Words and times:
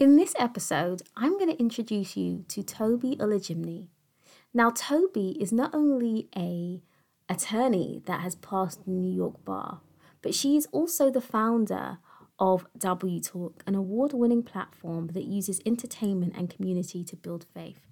In 0.00 0.16
this 0.16 0.34
episode, 0.38 1.02
I'm 1.14 1.36
going 1.38 1.50
to 1.50 1.60
introduce 1.60 2.16
you 2.16 2.46
to 2.48 2.62
Tobi 2.62 3.18
Olujinmi. 3.18 3.88
Now, 4.54 4.70
Tobi 4.70 5.36
is 5.38 5.52
not 5.52 5.74
only 5.74 6.26
a 6.34 6.80
attorney 7.28 8.00
that 8.06 8.22
has 8.22 8.34
passed 8.34 8.86
the 8.86 8.92
New 8.92 9.14
York 9.14 9.44
bar, 9.44 9.82
but 10.22 10.34
she 10.34 10.56
is 10.56 10.66
also 10.72 11.10
the 11.10 11.20
founder 11.20 11.98
of 12.38 12.66
W 12.78 13.20
Talk, 13.20 13.62
an 13.66 13.74
award 13.74 14.14
winning 14.14 14.42
platform 14.42 15.08
that 15.08 15.24
uses 15.24 15.60
entertainment 15.66 16.32
and 16.34 16.48
community 16.48 17.04
to 17.04 17.14
build 17.14 17.44
faith. 17.52 17.86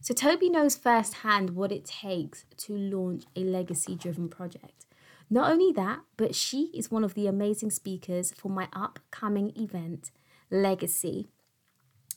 So, 0.00 0.12
Tobi 0.12 0.50
knows 0.50 0.74
firsthand 0.74 1.50
what 1.50 1.70
it 1.70 1.84
takes 1.84 2.44
to 2.56 2.76
launch 2.76 3.22
a 3.36 3.44
legacy 3.44 3.94
driven 3.94 4.28
project. 4.28 4.86
Not 5.30 5.48
only 5.48 5.70
that, 5.74 6.00
but 6.16 6.34
she 6.34 6.72
is 6.74 6.90
one 6.90 7.04
of 7.04 7.14
the 7.14 7.28
amazing 7.28 7.70
speakers 7.70 8.32
for 8.32 8.48
my 8.48 8.66
upcoming 8.72 9.52
event, 9.54 10.10
Legacy, 10.50 11.28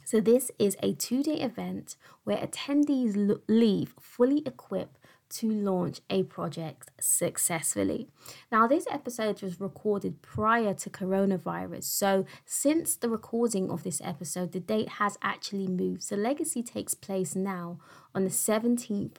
so, 0.06 0.22
this 0.22 0.52
is 0.60 0.78
a 0.84 0.94
two 0.94 1.24
day 1.24 1.42
event 1.42 1.96
where 2.24 2.38
attendees 2.38 3.40
leave 3.48 3.96
fully 4.00 4.44
equipped 4.46 5.00
to 5.28 5.50
launch 5.50 6.02
a 6.10 6.24
project 6.24 6.92
successfully. 7.00 8.08
Now, 8.52 8.68
this 8.68 8.86
episode 8.92 9.42
was 9.42 9.60
recorded 9.60 10.22
prior 10.22 10.76
to 10.76 10.90
coronavirus. 10.90 11.86
So, 11.86 12.26
since 12.46 12.96
the 12.96 13.10
recording 13.10 13.72
of 13.72 13.84
this 13.84 14.00
episode, 14.04 14.52
the 14.52 14.60
date 14.60 14.90
has 14.90 15.18
actually 15.22 15.68
moved. 15.68 16.04
So, 16.04 16.16
Legacy 16.16 16.62
takes 16.62 16.94
place 16.94 17.36
now 17.36 17.80
on 18.14 18.24
the 18.24 18.30
17th 18.30 19.18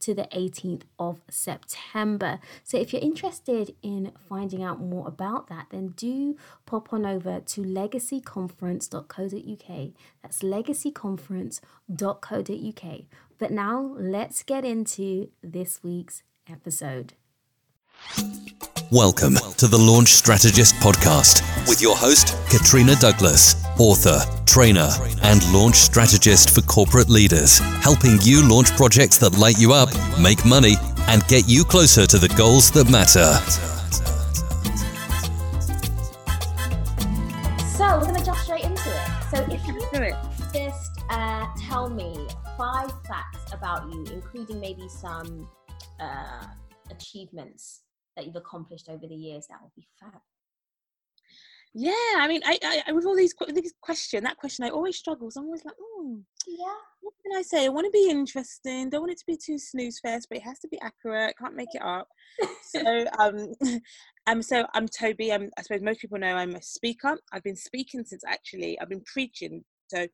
to 0.00 0.14
the 0.14 0.28
18th 0.32 0.82
of 0.98 1.20
September. 1.28 2.40
So 2.64 2.78
if 2.78 2.92
you're 2.92 3.02
interested 3.02 3.76
in 3.82 4.12
finding 4.28 4.62
out 4.62 4.80
more 4.80 5.06
about 5.06 5.48
that, 5.48 5.66
then 5.70 5.88
do 5.88 6.36
pop 6.66 6.92
on 6.92 7.06
over 7.06 7.40
to 7.40 7.62
legacyconference.co.uk. 7.62 9.90
That's 10.22 10.42
legacyconference.co.uk. 10.42 13.00
But 13.38 13.50
now 13.50 13.94
let's 13.98 14.42
get 14.42 14.64
into 14.64 15.30
this 15.42 15.82
week's 15.82 16.22
episode. 16.48 17.14
Welcome 18.92 19.34
to 19.58 19.68
the 19.68 19.78
Launch 19.78 20.08
Strategist 20.08 20.74
podcast 20.82 21.46
with 21.68 21.80
your 21.80 21.96
host, 21.96 22.34
Katrina 22.50 22.96
Douglas, 22.96 23.54
author, 23.78 24.18
trainer, 24.46 24.88
and 25.22 25.40
launch 25.52 25.76
strategist 25.76 26.52
for 26.52 26.60
corporate 26.62 27.08
leaders, 27.08 27.60
helping 27.84 28.18
you 28.22 28.42
launch 28.48 28.72
projects 28.72 29.16
that 29.18 29.38
light 29.38 29.60
you 29.60 29.72
up, 29.72 29.90
make 30.18 30.44
money, 30.44 30.74
and 31.06 31.24
get 31.28 31.48
you 31.48 31.62
closer 31.62 32.04
to 32.04 32.18
the 32.18 32.26
goals 32.30 32.72
that 32.72 32.90
matter. 32.90 33.30
So, 37.78 37.96
we're 37.96 38.06
going 38.06 38.16
to 38.16 38.24
jump 38.24 38.38
straight 38.38 38.64
into 38.64 38.90
it. 38.90 39.08
So, 39.30 39.38
if 39.54 39.64
you 39.68 39.80
just 40.52 41.00
uh, 41.10 41.46
tell 41.56 41.88
me 41.88 42.26
five 42.58 42.90
facts 43.06 43.52
about 43.52 43.88
you, 43.92 44.04
including 44.12 44.58
maybe 44.58 44.88
some 44.88 45.48
uh, 46.00 46.44
achievements 46.90 47.82
that 48.20 48.26
you've 48.26 48.36
accomplished 48.36 48.88
over 48.88 49.06
the 49.06 49.14
years, 49.14 49.46
that 49.48 49.60
would 49.62 49.74
be 49.74 49.88
fab. 49.98 50.20
Yeah, 51.72 51.92
I 52.18 52.26
mean, 52.26 52.42
I, 52.44 52.82
I 52.86 52.92
with 52.92 53.06
all 53.06 53.16
these 53.16 53.32
these 53.54 53.72
question, 53.80 54.24
that 54.24 54.36
question, 54.36 54.64
I 54.64 54.70
always 54.70 54.96
struggle. 54.96 55.30
So 55.30 55.40
I'm 55.40 55.46
always 55.46 55.64
like, 55.64 55.76
oh, 55.80 56.18
yeah. 56.46 56.66
What 57.00 57.14
can 57.22 57.38
I 57.38 57.42
say? 57.42 57.64
I 57.64 57.68
want 57.68 57.86
to 57.86 57.90
be 57.90 58.10
interesting. 58.10 58.90
Don't 58.90 59.02
want 59.02 59.12
it 59.12 59.18
to 59.18 59.26
be 59.26 59.36
too 59.36 59.56
snooze 59.56 60.00
fest, 60.00 60.26
but 60.28 60.38
it 60.38 60.44
has 60.44 60.58
to 60.60 60.68
be 60.68 60.80
accurate. 60.82 61.36
Can't 61.38 61.54
make 61.54 61.68
it 61.72 61.82
up. 61.82 62.08
so, 62.64 63.06
um, 63.20 63.52
um, 64.26 64.42
so 64.42 64.66
I'm 64.74 64.88
Tobi. 64.88 65.32
I'm, 65.32 65.48
I 65.56 65.62
suppose 65.62 65.80
most 65.80 66.00
people 66.00 66.18
know 66.18 66.34
I'm 66.34 66.56
a 66.56 66.62
speaker. 66.62 67.16
I've 67.32 67.44
been 67.44 67.56
speaking 67.56 68.04
since 68.04 68.24
actually 68.26 68.78
I've 68.80 68.90
been 68.90 69.04
preaching. 69.06 69.64
So, 69.88 70.06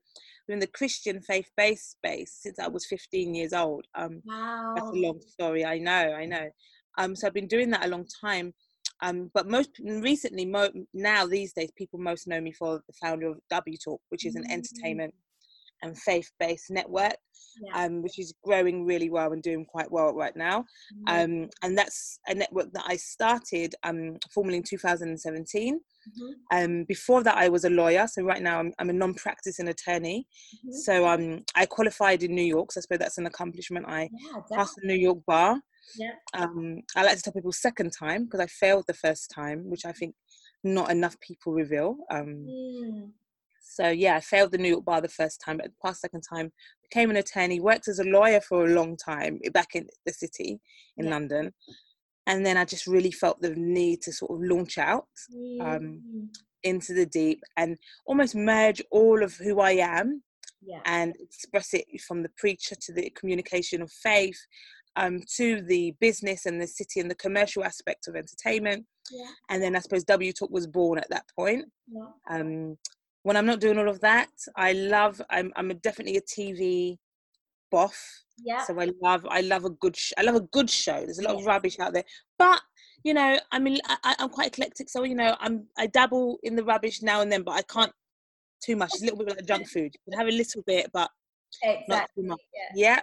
in 0.49 0.59
the 0.59 0.67
Christian 0.69 1.21
faith-based 1.23 1.91
space 1.91 2.39
since 2.41 2.59
I 2.59 2.69
was 2.69 2.87
15 2.87 3.35
years 3.35 3.53
old. 3.53 3.87
Um, 3.95 4.23
wow. 4.25 4.75
That's 4.77 4.89
a 4.89 4.93
long 4.93 5.21
story. 5.21 5.65
I 5.65 5.79
know. 5.79 5.93
I 5.93 6.25
know. 6.25 6.49
Um, 6.99 7.15
so 7.15 7.27
I've 7.27 7.35
been 7.35 7.47
doing 7.47 7.71
that 7.71 7.85
a 7.85 7.89
long 7.89 8.07
time. 8.21 8.53
Um, 9.03 9.31
but 9.35 9.47
most 9.47 9.71
recently, 9.85 10.47
mo- 10.47 10.71
now 10.95 11.27
these 11.27 11.53
days, 11.53 11.71
people 11.77 11.99
most 11.99 12.27
know 12.27 12.41
me 12.41 12.53
for 12.53 12.81
the 12.87 12.95
founder 13.01 13.29
of 13.29 13.39
W 13.51 13.77
Talk, 13.83 14.01
which 14.09 14.25
is 14.25 14.37
an 14.37 14.45
mm-hmm. 14.45 14.53
entertainment 14.53 15.15
and 15.83 15.99
faith-based 15.99 16.71
network, 16.71 17.17
yeah. 17.63 17.85
um, 17.85 18.03
which 18.03 18.19
is 18.19 18.33
growing 18.45 18.87
really 18.87 19.11
well 19.11 19.33
and 19.33 19.43
doing 19.43 19.65
quite 19.67 19.91
well 19.91 20.15
right 20.15 20.35
now. 20.37 20.61
Mm-hmm. 21.09 21.43
Um, 21.43 21.49
and 21.63 21.77
that's 21.77 22.19
a 22.29 22.35
network 22.35 22.73
that 22.73 22.85
I 22.87 22.97
started 22.97 23.75
um, 23.83 24.17
formally 24.33 24.57
in 24.57 24.63
2017. 24.63 25.75
Mm-hmm. 25.75 26.57
Um, 26.57 26.85
before 26.85 27.23
that, 27.25 27.37
I 27.37 27.49
was 27.49 27.65
a 27.65 27.71
lawyer. 27.71 28.07
So 28.07 28.23
right 28.23 28.43
now, 28.43 28.59
I'm, 28.61 28.73
I'm 28.79 28.91
a 28.91 28.95
non-practicing 28.95 29.69
attorney. 29.69 30.27
Mm-hmm. 30.57 30.73
So 30.73 31.07
um, 31.07 31.45
I 31.55 31.67
qualified 31.67 32.23
in 32.23 32.35
New 32.35 32.43
York. 32.43 32.73
So 32.73 32.79
I 32.79 32.83
suppose 32.83 32.99
that's 32.99 33.19
an 33.19 33.27
accomplishment. 33.27 33.87
I 33.89 34.09
yeah, 34.13 34.41
passed 34.57 34.77
the 34.81 34.87
New 34.87 34.99
York 34.99 35.19
bar. 35.27 35.61
Yeah. 35.97 36.13
Um, 36.35 36.83
I 36.95 37.05
like 37.05 37.17
to 37.17 37.23
tell 37.23 37.33
people 37.33 37.53
second 37.53 37.93
time 37.93 38.25
because 38.25 38.41
I 38.41 38.47
failed 38.47 38.85
the 38.87 38.95
first 38.95 39.31
time, 39.31 39.69
which 39.71 39.85
I 39.85 39.93
think 39.93 40.15
not 40.65 40.91
enough 40.91 41.19
people 41.21 41.53
reveal. 41.53 41.97
Um, 42.11 42.47
mm. 42.49 43.11
So 43.63 43.89
yeah, 43.89 44.17
I 44.17 44.21
failed 44.21 44.53
the 44.53 44.59
New 44.59 44.69
York 44.71 44.85
bar 44.85 45.01
the 45.01 45.09
first 45.09 45.41
time, 45.45 45.59
but 45.59 45.67
the 45.67 45.73
past 45.85 46.01
second 46.01 46.23
time 46.23 46.53
became 46.83 47.11
an 47.11 47.17
attorney, 47.17 47.61
worked 47.61 47.89
as 47.89 47.99
a 47.99 48.05
lawyer 48.05 48.41
for 48.41 48.65
a 48.65 48.75
long 48.75 48.97
time 48.97 49.39
back 49.53 49.75
in 49.75 49.87
the 50.07 50.13
city 50.13 50.61
in 50.97 51.07
yeah. 51.07 51.11
London. 51.11 51.53
And 52.27 52.45
then 52.45 52.57
I 52.57 52.65
just 52.65 52.87
really 52.87 53.13
felt 53.13 53.41
the 53.41 53.55
need 53.55 54.03
to 54.03 54.13
sort 54.13 54.33
of 54.33 54.49
launch 54.49 54.79
out 54.79 55.07
um, 55.61 56.03
mm. 56.05 56.29
into 56.65 56.93
the 56.93 57.07
deep 57.07 57.41
and 57.57 57.77
almost 58.07 58.35
merge 58.35 58.83
all 58.91 59.23
of 59.23 59.35
who 59.35 59.61
I 59.61 59.73
am 59.73 60.23
yeah. 60.67 60.81
and 60.87 61.15
express 61.21 61.73
it 61.75 61.85
from 62.07 62.23
the 62.23 62.31
preacher 62.37 62.75
to 62.75 62.93
the 62.93 63.11
communication 63.11 63.81
of 63.83 63.91
faith 63.93 64.39
um, 64.97 65.21
to 65.37 65.63
the 65.63 65.95
business 66.01 66.47
and 66.47 66.61
the 66.61 66.67
city 66.67 67.01
and 67.01 67.11
the 67.11 67.15
commercial 67.15 67.65
aspect 67.65 68.09
of 68.09 68.17
entertainment. 68.17 68.85
Yeah. 69.11 69.29
And 69.51 69.63
then 69.63 69.77
I 69.77 69.81
suppose 69.81 70.05
W 70.05 70.33
Talk 70.33 70.51
was 70.51 70.67
born 70.67 70.99
at 70.99 71.11
that 71.11 71.25
point. 71.37 71.67
Yeah. 71.89 72.07
Um, 72.31 72.77
when 73.23 73.37
I'm 73.37 73.47
not 73.47 73.61
doing 73.61 73.79
all 73.79 73.89
of 73.89 74.01
that, 74.01 74.31
I 74.57 74.73
love. 74.73 75.21
I'm 75.31 75.53
I'm 75.57 75.69
definitely 75.79 76.17
a 76.17 76.21
TV 76.21 76.97
buff. 77.71 77.99
Yeah. 78.39 78.65
So 78.65 78.79
I 78.81 78.91
love 79.03 79.27
I 79.29 79.41
love 79.41 79.65
a 79.65 79.71
good 79.71 79.97
sh- 79.97 80.13
I 80.19 80.23
love 80.23 80.37
a 80.37 80.41
good 80.41 80.71
show. 80.71 81.01
There's 81.05 81.19
a 81.19 81.23
lot 81.25 81.35
yeah. 81.35 81.41
of 81.41 81.47
rubbish 81.47 81.79
out 81.79 81.93
there, 81.93 82.05
but 82.39 82.61
you 83.03 83.15
know 83.15 83.39
I 83.53 83.59
mean 83.59 83.79
I, 83.87 84.15
am 84.19 84.29
quite 84.29 84.49
eclectic. 84.49 84.89
So 84.89 85.03
you 85.05 85.15
know 85.15 85.37
I'm 85.41 85.67
I 85.77 85.87
dabble 85.87 86.39
in 86.43 86.57
the 86.57 86.65
rubbish 86.65 87.03
now 87.03 87.21
and 87.21 87.31
then, 87.31 87.43
but 87.43 87.53
I 87.53 87.63
can't 87.63 87.93
too 88.63 88.77
much. 88.77 88.91
It's 88.95 89.03
a 89.03 89.07
little 89.07 89.19
bit 89.19 89.37
like 89.37 89.47
junk 89.47 89.69
food. 89.69 89.93
You 89.95 90.13
can 90.13 90.19
have 90.19 90.29
a 90.29 90.37
little 90.37 90.63
bit, 90.67 90.91
but 90.93 91.11
exactly. 91.63 91.85
not 91.89 92.11
too 92.15 92.23
much. 92.23 92.41
Yeah. 92.75 93.01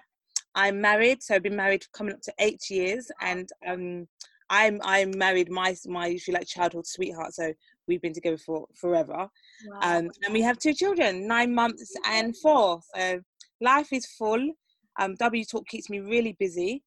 I'm 0.55 0.79
married, 0.81 1.23
so 1.23 1.35
I've 1.35 1.43
been 1.43 1.55
married 1.55 1.85
coming 1.93 2.13
up 2.13 2.21
to 2.21 2.33
eight 2.39 2.69
years, 2.69 3.11
and 3.21 3.49
um, 3.67 4.07
I'm 4.49 4.79
I'm 4.83 5.11
married 5.17 5.49
my 5.49 5.75
my 5.85 6.07
usually 6.07 6.35
like 6.37 6.47
childhood 6.47 6.87
sweetheart. 6.87 7.33
So 7.33 7.53
we've 7.87 8.01
been 8.01 8.13
together 8.13 8.37
for 8.37 8.67
forever, 8.75 9.27
wow. 9.67 9.79
um, 9.81 10.09
and 10.23 10.33
we 10.33 10.41
have 10.41 10.57
two 10.57 10.73
children, 10.73 11.27
nine 11.27 11.53
months 11.53 11.93
and 12.05 12.35
four. 12.37 12.81
So 12.95 13.21
life 13.61 13.91
is 13.91 14.05
full. 14.05 14.51
Um, 14.99 15.15
w 15.15 15.43
Talk 15.45 15.67
keeps 15.67 15.89
me 15.89 15.99
really 15.99 16.35
busy. 16.39 16.83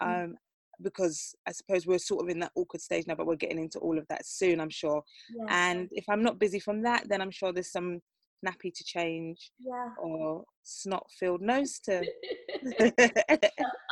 Mm. 0.00 0.24
Um, 0.24 0.36
because 0.80 1.34
I 1.46 1.52
suppose 1.52 1.86
we're 1.86 1.98
sort 1.98 2.22
of 2.22 2.28
in 2.28 2.38
that 2.40 2.52
awkward 2.54 2.80
stage 2.80 3.06
now, 3.06 3.16
but 3.16 3.26
we're 3.26 3.36
getting 3.36 3.58
into 3.58 3.80
all 3.80 3.98
of 3.98 4.06
that 4.08 4.24
soon, 4.24 4.60
I'm 4.60 4.70
sure. 4.70 5.02
Yeah. 5.34 5.46
And 5.48 5.88
if 5.90 6.04
I'm 6.08 6.22
not 6.22 6.38
busy 6.38 6.60
from 6.60 6.82
that, 6.82 7.08
then 7.08 7.20
I'm 7.20 7.32
sure 7.32 7.52
there's 7.52 7.72
some 7.72 8.00
nappy 8.46 8.72
to 8.72 8.84
change 8.84 9.50
yeah. 9.58 9.88
or 10.00 10.44
snot 10.62 11.06
filled 11.18 11.40
nose 11.40 11.80
to 11.84 12.00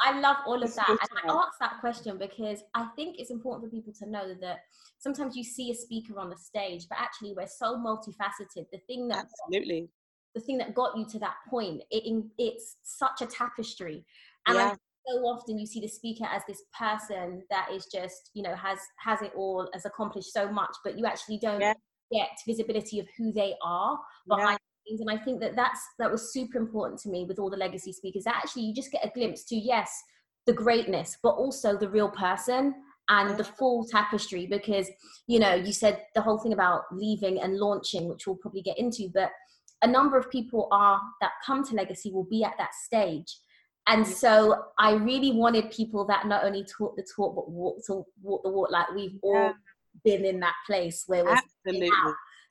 I 0.05 0.21
love 0.21 0.37
all 0.47 0.63
of 0.63 0.75
that. 0.75 0.89
And 0.89 1.31
I 1.31 1.33
ask 1.33 1.59
that 1.61 1.81
question 1.81 2.19
because 2.19 2.63
I 2.75 2.89
think 2.97 3.17
it's 3.19 3.31
important 3.31 3.65
for 3.65 3.75
people 3.75 3.93
to 4.01 4.11
know 4.11 4.35
that 4.41 4.59
sometimes 4.99 5.37
you 5.37 5.45
see 5.45 5.71
a 5.71 5.75
speaker 5.75 6.19
on 6.19 6.31
the 6.31 6.37
stage, 6.37 6.87
but 6.89 6.99
actually 6.99 7.35
we're 7.37 7.47
so 7.47 7.77
multifaceted. 7.77 8.67
The 8.73 8.79
thing 8.87 9.09
that 9.09 9.27
absolutely 9.27 9.89
the 10.35 10.41
thing 10.43 10.59
that 10.59 10.75
got 10.75 10.97
you 10.97 11.07
to 11.07 11.19
that 11.19 11.37
point, 11.49 11.83
it, 11.91 12.25
it's 12.39 12.77
such 12.83 13.23
a 13.23 13.27
tapestry. 13.27 14.05
And 14.47 14.57
yeah. 14.57 14.75
so 15.09 15.15
often 15.21 15.59
you 15.59 15.67
see 15.67 15.81
the 15.81 15.89
speaker 15.89 16.27
as 16.27 16.43
this 16.47 16.63
person 16.79 17.43
that 17.51 17.69
is 17.73 17.87
just, 17.93 18.31
you 18.35 18.43
know, 18.43 18.55
has 18.55 18.79
has 19.03 19.23
it 19.23 19.33
all, 19.35 19.69
has 19.73 19.87
accomplished 19.87 20.33
so 20.33 20.53
much, 20.53 20.77
but 20.85 20.99
you 20.99 21.07
actually 21.07 21.39
don't 21.39 21.61
yeah. 21.61 21.73
Get 22.13 22.29
visibility 22.47 22.99
of 23.01 23.07
who 23.17 23.33
they 23.33 23.55
are 23.63 23.99
behind 24.29 24.59
things 24.87 25.01
and 25.01 25.11
i 25.11 25.17
think 25.17 25.41
that 25.41 25.57
that's 25.57 25.81
that 25.99 26.11
was 26.11 26.33
super 26.33 26.59
important 26.59 27.01
to 27.01 27.09
me 27.09 27.25
with 27.25 27.39
all 27.39 27.51
the 27.51 27.57
legacy 27.57 27.93
speakers 27.93 28.27
actually 28.27 28.63
you 28.63 28.75
just 28.75 28.93
get 28.93 29.05
a 29.05 29.11
glimpse 29.11 29.45
to 29.45 29.57
yes 29.57 30.03
the 30.47 30.53
greatness 30.53 31.19
but 31.23 31.31
also 31.31 31.77
the 31.77 31.89
real 31.89 32.09
person 32.09 32.75
and 33.09 33.37
the 33.37 33.45
full 33.45 33.87
tapestry. 33.87 34.47
Because 34.47 34.91
you 35.27 35.39
know 35.39 35.55
you 35.55 35.73
said 35.73 36.03
the 36.15 36.23
whole 36.23 36.39
thing 36.39 36.53
about 36.53 36.83
leaving 36.93 37.41
and 37.41 37.59
launching 37.59 38.09
which 38.09 38.27
we'll 38.27 38.37
probably 38.37 38.63
get 38.63 38.79
into 38.79 39.09
but 39.13 39.31
a 39.83 39.87
number 39.87 40.17
of 40.17 40.31
people 40.31 40.69
are 40.73 41.01
that 41.21 41.33
come 41.45 41.63
to 41.63 41.75
legacy 41.75 42.11
will 42.11 42.25
be 42.25 42.43
at 42.43 42.55
that 42.59 42.75
stage. 42.75 43.39
And 43.89 44.07
so 44.07 44.65
i 44.79 44.95
really 44.95 45.33
wanted 45.33 45.71
people 45.71 46.07
that 46.07 46.27
not 46.27 46.45
only 46.45 46.65
talk 46.65 46.97
the 46.97 47.07
talk 47.15 47.37
but 47.37 47.51
walk 47.51 47.77
the 47.87 48.03
walk 48.23 48.71
like 48.71 48.91
we've 48.95 49.19
all 49.23 49.53
been 50.05 50.25
in 50.25 50.41
that 50.41 50.55
place 50.67 51.05
where 51.07 51.25
we're 51.25 51.37
absolutely 51.67 51.91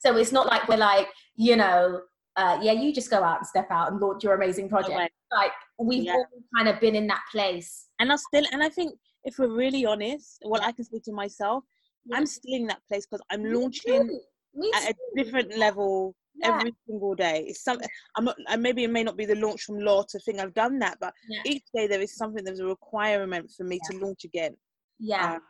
so 0.00 0.16
it's 0.16 0.32
not 0.32 0.46
like 0.46 0.68
we're 0.68 0.76
like 0.76 1.08
you 1.36 1.56
know 1.56 2.00
uh, 2.38 2.58
yeah, 2.60 2.72
you 2.72 2.92
just 2.92 3.08
go 3.08 3.22
out 3.24 3.38
and 3.38 3.46
step 3.46 3.66
out 3.70 3.90
and 3.90 3.98
launch 3.98 4.22
your 4.22 4.34
amazing 4.34 4.68
project. 4.68 5.10
like 5.32 5.52
we've 5.78 6.04
Yeah. 6.04 6.12
all 6.16 6.26
kind 6.54 6.68
of 6.68 6.78
been 6.80 6.94
in 6.94 7.06
that 7.06 7.22
place. 7.32 7.86
and 7.98 8.12
I 8.12 8.16
still 8.16 8.44
and 8.52 8.62
I 8.62 8.68
think 8.68 8.92
if 9.24 9.38
we're 9.38 9.48
really 9.56 9.86
honest, 9.86 10.38
what 10.42 10.60
Yeah. 10.60 10.68
I 10.68 10.72
can 10.72 10.84
speak 10.84 11.02
to 11.04 11.12
myself, 11.12 11.64
Yeah. 12.04 12.18
I'm 12.18 12.26
still 12.26 12.54
in 12.54 12.66
that 12.66 12.82
place 12.88 13.06
because 13.06 13.24
I'm 13.30 13.42
Me 13.42 13.54
launching 13.54 14.06
too. 14.08 14.70
At 14.74 14.90
a 14.90 14.94
different 15.16 15.56
level 15.56 16.14
Yeah. 16.34 16.58
every 16.58 16.74
single 16.86 17.14
day. 17.14 17.46
It's 17.48 17.64
something. 17.64 17.88
I'm 18.16 18.26
not 18.26 18.36
and 18.48 18.62
maybe 18.62 18.84
it 18.84 18.90
may 18.90 19.02
not 19.02 19.16
be 19.16 19.24
the 19.24 19.36
launch 19.36 19.62
from 19.62 19.78
law 19.78 20.02
to 20.10 20.18
thing 20.20 20.38
I've 20.38 20.52
done 20.52 20.78
that, 20.80 20.98
but 21.00 21.14
each 21.46 21.64
day 21.74 21.86
there 21.86 22.02
is 22.02 22.16
something 22.16 22.44
there's 22.44 22.60
a 22.60 22.66
requirement 22.66 23.50
for 23.56 23.64
me 23.64 23.80
to 23.90 23.96
launch 23.96 24.24
again. 24.24 24.54
Yeah. 24.98 25.34
Um, 25.34 25.40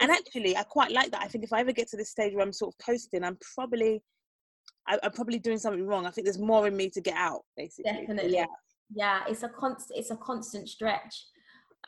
and 0.00 0.10
actually, 0.10 0.56
I 0.56 0.64
quite 0.64 0.90
like 0.90 1.10
that. 1.12 1.22
I 1.22 1.28
think 1.28 1.44
if 1.44 1.52
I 1.52 1.60
ever 1.60 1.72
get 1.72 1.88
to 1.88 1.96
the 1.96 2.04
stage 2.04 2.34
where 2.34 2.44
I'm 2.44 2.52
sort 2.52 2.74
of 2.74 2.84
coasting, 2.84 3.22
I'm 3.24 3.38
probably, 3.54 4.02
I, 4.88 4.98
I'm 5.02 5.12
probably 5.12 5.38
doing 5.38 5.58
something 5.58 5.86
wrong. 5.86 6.06
I 6.06 6.10
think 6.10 6.26
there's 6.26 6.38
more 6.38 6.66
in 6.66 6.76
me 6.76 6.90
to 6.90 7.00
get 7.00 7.16
out, 7.16 7.42
basically. 7.56 7.92
Definitely 7.92 8.34
Yeah. 8.34 8.46
yeah 8.94 9.20
it's 9.28 9.42
a 9.42 9.48
constant 9.48 9.98
it's 9.98 10.10
a 10.10 10.16
constant 10.16 10.68
stretch 10.68 11.26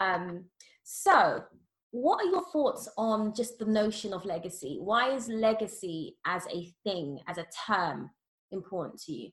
um 0.01 0.45
so 0.83 1.43
what 1.91 2.25
are 2.25 2.31
your 2.31 2.45
thoughts 2.53 2.89
on 2.97 3.35
just 3.35 3.59
the 3.59 3.67
notion 3.67 4.13
of 4.15 4.25
legacy 4.25 4.79
why 4.81 5.15
is 5.15 5.29
legacy 5.29 6.17
as 6.27 6.47
a 6.53 6.73
thing 6.85 7.19
as 7.29 7.39
a 7.39 7.47
term 7.67 8.11
important 8.51 8.99
to 8.99 9.13
you 9.13 9.31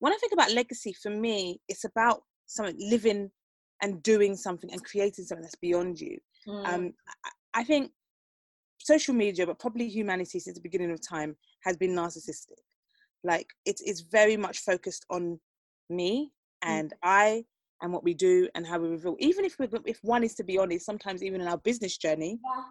When 0.00 0.12
I 0.12 0.16
think 0.16 0.32
about 0.32 0.52
legacy, 0.52 0.94
for 1.02 1.10
me, 1.10 1.60
it's 1.68 1.84
about 1.84 2.22
something 2.46 2.76
living 2.78 3.30
and 3.82 4.02
doing 4.02 4.36
something 4.36 4.70
and 4.72 4.82
creating 4.82 5.24
something 5.24 5.42
that's 5.42 5.56
beyond 5.56 6.00
you. 6.00 6.18
Mm, 6.46 6.66
Um, 6.66 6.94
I, 7.54 7.64
think 7.64 7.92
social 8.78 9.14
media, 9.14 9.46
but 9.46 9.58
probably 9.58 9.88
humanity 9.88 10.38
since 10.40 10.56
the 10.56 10.62
beginning 10.62 10.90
of 10.90 11.00
time, 11.06 11.36
has 11.64 11.76
been 11.76 11.94
narcissistic. 11.94 12.60
Like 13.22 13.48
it 13.66 13.80
is 13.84 14.00
very 14.00 14.36
much 14.36 14.60
focused 14.60 15.04
on 15.10 15.38
me 15.90 16.32
and 16.62 16.94
I 17.02 17.44
and 17.82 17.92
what 17.92 18.04
we 18.04 18.14
do 18.14 18.48
and 18.54 18.66
how 18.66 18.78
we 18.78 18.88
reveal. 18.88 19.16
Even 19.18 19.44
if 19.44 19.58
we 19.58 19.68
if 19.84 19.98
one 20.02 20.24
is 20.24 20.34
to 20.36 20.44
be 20.44 20.58
honest, 20.58 20.86
sometimes 20.86 21.22
even 21.22 21.40
in 21.40 21.48
our 21.48 21.58
business 21.58 21.98
journey, 21.98 22.38
yeah, 22.42 22.62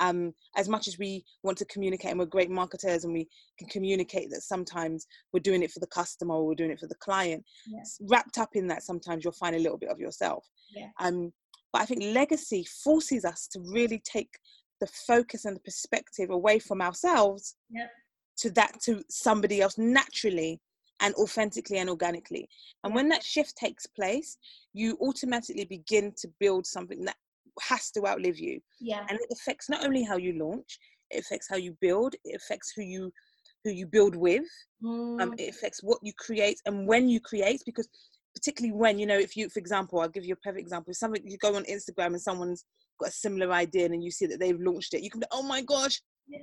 um, 0.00 0.34
as 0.56 0.68
much 0.68 0.88
as 0.88 0.98
we 0.98 1.24
want 1.42 1.58
to 1.58 1.64
communicate 1.66 2.10
and 2.10 2.18
we're 2.18 2.26
great 2.26 2.50
marketers 2.50 3.04
and 3.04 3.12
we 3.12 3.28
can 3.58 3.68
communicate 3.68 4.30
that 4.30 4.42
sometimes 4.42 5.06
we're 5.32 5.40
doing 5.40 5.62
it 5.62 5.70
for 5.70 5.80
the 5.80 5.86
customer 5.86 6.34
or 6.34 6.46
we're 6.46 6.54
doing 6.54 6.70
it 6.70 6.80
for 6.80 6.86
the 6.88 6.94
client, 6.96 7.44
Yeah. 7.66 7.82
wrapped 8.08 8.38
up 8.38 8.56
in 8.56 8.66
that 8.68 8.82
sometimes 8.82 9.24
you'll 9.24 9.32
find 9.34 9.54
a 9.54 9.58
little 9.58 9.78
bit 9.78 9.90
of 9.90 10.00
yourself. 10.00 10.46
Yeah. 10.74 10.88
Um, 10.98 11.32
but 11.72 11.82
I 11.82 11.86
think 11.86 12.02
legacy 12.02 12.64
forces 12.64 13.24
us 13.24 13.46
to 13.48 13.60
really 13.60 14.00
take 14.04 14.38
the 14.80 14.86
focus 14.86 15.44
and 15.44 15.56
the 15.56 15.60
perspective 15.60 16.30
away 16.30 16.58
from 16.58 16.80
ourselves 16.80 17.56
Yeah. 17.70 17.86
to 18.38 18.50
that 18.52 18.80
to 18.82 19.02
somebody 19.08 19.60
else 19.60 19.76
naturally 19.78 20.60
and 21.00 21.14
authentically 21.14 21.78
and 21.78 21.88
organically. 21.90 22.48
And 22.84 22.94
when 22.94 23.08
that 23.08 23.22
shift 23.22 23.56
takes 23.56 23.86
place, 23.86 24.36
you 24.72 24.96
automatically 25.00 25.64
begin 25.64 26.12
to 26.18 26.28
build 26.38 26.66
something 26.66 27.04
that 27.04 27.16
has 27.60 27.90
to 27.90 28.06
outlive 28.06 28.38
you 28.38 28.60
yeah 28.80 29.04
and 29.08 29.18
it 29.18 29.26
affects 29.32 29.68
not 29.68 29.84
only 29.84 30.02
how 30.02 30.16
you 30.16 30.32
launch 30.38 30.78
it 31.10 31.20
affects 31.20 31.48
how 31.48 31.56
you 31.56 31.76
build 31.80 32.14
it 32.24 32.36
affects 32.36 32.72
who 32.74 32.82
you 32.82 33.12
who 33.64 33.70
you 33.70 33.86
build 33.86 34.14
with 34.16 34.44
um 35.20 35.30
Mm, 35.30 35.34
it 35.38 35.50
affects 35.50 35.82
what 35.82 35.98
you 36.02 36.12
create 36.18 36.58
and 36.66 36.86
when 36.86 37.08
you 37.08 37.20
create 37.20 37.60
because 37.66 37.88
particularly 38.34 38.74
when 38.74 38.98
you 38.98 39.06
know 39.06 39.18
if 39.18 39.36
you 39.36 39.48
for 39.48 39.58
example 39.58 40.00
i'll 40.00 40.08
give 40.08 40.24
you 40.24 40.34
a 40.34 40.36
perfect 40.36 40.60
example. 40.60 40.90
If 40.90 40.96
something 40.96 41.22
you 41.24 41.38
go 41.38 41.56
on 41.56 41.64
instagram 41.64 42.08
and 42.08 42.20
someone's 42.20 42.64
got 43.00 43.08
a 43.08 43.12
similar 43.12 43.52
idea 43.52 43.86
and 43.86 44.04
you 44.04 44.10
see 44.10 44.26
that 44.26 44.38
they've 44.40 44.60
launched 44.60 44.94
it 44.94 45.02
you 45.02 45.10
can 45.10 45.20
be 45.20 45.26
oh 45.32 45.42
my 45.42 45.62
gosh 45.62 46.00
Yeah. 46.28 46.38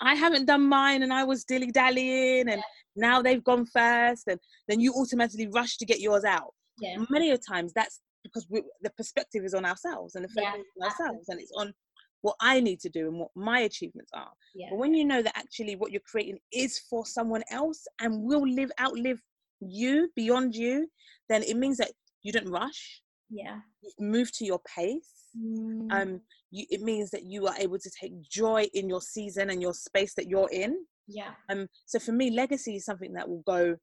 i 0.00 0.14
haven't 0.14 0.46
done 0.46 0.62
mine 0.62 1.02
and 1.02 1.12
i 1.12 1.24
was 1.24 1.44
dilly 1.44 1.70
dallying 1.70 2.48
and 2.48 2.62
now 2.96 3.20
they've 3.22 3.42
gone 3.44 3.66
first 3.66 4.24
and 4.28 4.38
then 4.68 4.80
you 4.80 4.92
automatically 4.94 5.48
rush 5.48 5.76
to 5.78 5.84
get 5.84 6.00
yours 6.00 6.24
out. 6.24 6.52
Yeah. 6.80 6.96
Many 7.10 7.30
of 7.32 7.40
times 7.46 7.72
that's 7.74 8.00
because 8.22 8.46
we, 8.48 8.62
the 8.82 8.90
perspective 8.90 9.44
is 9.44 9.54
on 9.54 9.64
ourselves 9.64 10.14
and 10.14 10.24
the 10.24 10.28
focus 10.28 10.60
is 10.60 10.82
on 10.82 10.88
ourselves 10.88 11.28
and 11.28 11.40
it's 11.40 11.52
on 11.56 11.72
what 12.22 12.36
I 12.40 12.60
need 12.60 12.80
to 12.80 12.88
do 12.88 13.08
and 13.08 13.18
what 13.18 13.30
my 13.34 13.60
achievements 13.60 14.10
are. 14.14 14.30
yeah. 14.54 14.68
But 14.70 14.78
when 14.78 14.94
you 14.94 15.04
know 15.04 15.22
that 15.22 15.36
actually 15.36 15.76
what 15.76 15.90
you're 15.92 16.00
creating 16.08 16.38
is 16.52 16.78
for 16.88 17.04
someone 17.04 17.42
else 17.50 17.84
and 18.00 18.22
will 18.22 18.46
live 18.48 18.70
outlive 18.80 19.20
you 19.60 20.10
beyond 20.16 20.54
you, 20.54 20.88
then 21.28 21.42
it 21.42 21.56
means 21.56 21.76
that 21.78 21.92
you 22.22 22.32
don't 22.32 22.48
rush. 22.50 23.00
yeah 23.30 23.58
move 23.98 24.30
to 24.32 24.44
your 24.44 24.60
pace. 24.76 25.10
Mm, 25.36 25.92
Um, 25.92 26.20
you, 26.50 26.64
it 26.70 26.80
means 26.80 27.10
that 27.10 27.24
you 27.24 27.46
are 27.48 27.56
able 27.58 27.78
to 27.78 27.90
take 28.00 28.12
joy 28.22 28.66
in 28.72 28.88
your 28.88 29.00
season 29.00 29.50
and 29.50 29.60
your 29.60 29.74
space 29.74 30.14
that 30.14 30.28
you're 30.28 30.50
in. 30.50 30.72
yeah 31.08 31.32
Um, 31.50 31.66
so 31.86 31.98
for 31.98 32.12
me, 32.12 32.30
legacy 32.30 32.76
is 32.76 32.84
something 32.84 33.12
that 33.14 33.28
will 33.28 33.42
go 33.46 33.76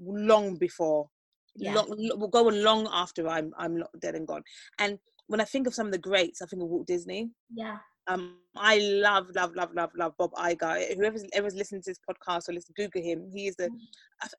long 0.00 0.56
before 0.56 1.08
yeah 1.56 1.74
long, 1.74 1.86
will 2.20 2.28
go 2.28 2.46
on 2.48 2.62
long 2.62 2.88
after 2.92 3.28
I'm 3.28 3.52
I'm 3.58 3.82
dead 4.00 4.14
and 4.14 4.26
gone. 4.26 4.42
And 4.78 4.98
when 5.26 5.40
I 5.40 5.44
think 5.44 5.66
of 5.66 5.74
some 5.74 5.86
of 5.86 5.92
the 5.92 5.98
greats, 5.98 6.40
I 6.42 6.46
think 6.46 6.62
of 6.62 6.68
Walt 6.68 6.86
Disney. 6.86 7.30
yeah 7.54 7.78
Um, 8.10 8.36
I 8.56 8.78
love, 8.78 9.28
love, 9.34 9.54
love, 9.54 9.72
love, 9.74 9.90
love 9.96 10.14
Bob 10.18 10.32
Iger. 10.32 10.96
Whoever's 10.96 11.24
ever's 11.32 11.54
listening 11.54 11.82
to 11.82 11.90
this 11.90 12.00
podcast 12.08 12.48
or 12.48 12.52
listen, 12.52 12.74
Google 12.76 13.02
him. 13.02 13.30
He 13.32 13.46
is 13.46 13.56
the, 13.56 13.68
Mm. 13.68 13.78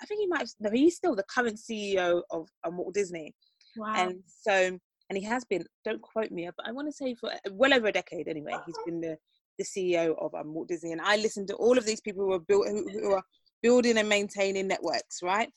I 0.01 0.05
think 0.05 0.19
he 0.21 0.27
might 0.27 0.41
have, 0.41 0.49
no, 0.59 0.69
he's 0.69 0.95
still 0.95 1.15
the 1.15 1.23
current 1.23 1.57
CEO 1.57 2.21
of 2.29 2.47
um, 2.63 2.77
Walt 2.77 2.93
Disney. 2.93 3.33
wow 3.77 3.93
And 3.95 4.19
so, 4.27 4.77
and 5.09 5.17
he 5.17 5.23
has 5.23 5.43
been, 5.45 5.65
don't 5.85 6.01
quote 6.01 6.31
me, 6.31 6.49
but 6.55 6.67
I 6.67 6.71
want 6.71 6.87
to 6.87 6.91
say 6.91 7.15
for 7.15 7.31
well 7.51 7.73
over 7.73 7.87
a 7.87 7.91
decade 7.91 8.27
anyway, 8.27 8.53
he's 8.65 8.77
been 8.85 9.01
the, 9.01 9.17
the 9.57 9.63
CEO 9.63 10.15
of 10.23 10.35
um, 10.35 10.53
Walt 10.53 10.67
Disney. 10.67 10.91
And 10.91 11.01
I 11.01 11.15
listen 11.15 11.47
to 11.47 11.55
all 11.55 11.77
of 11.77 11.85
these 11.85 12.01
people 12.01 12.23
who 12.25 12.33
are, 12.33 12.41
who, 12.47 12.89
who 12.89 13.11
are 13.13 13.23
building 13.63 13.97
and 13.97 14.09
maintaining 14.09 14.67
networks, 14.67 15.23
right? 15.23 15.49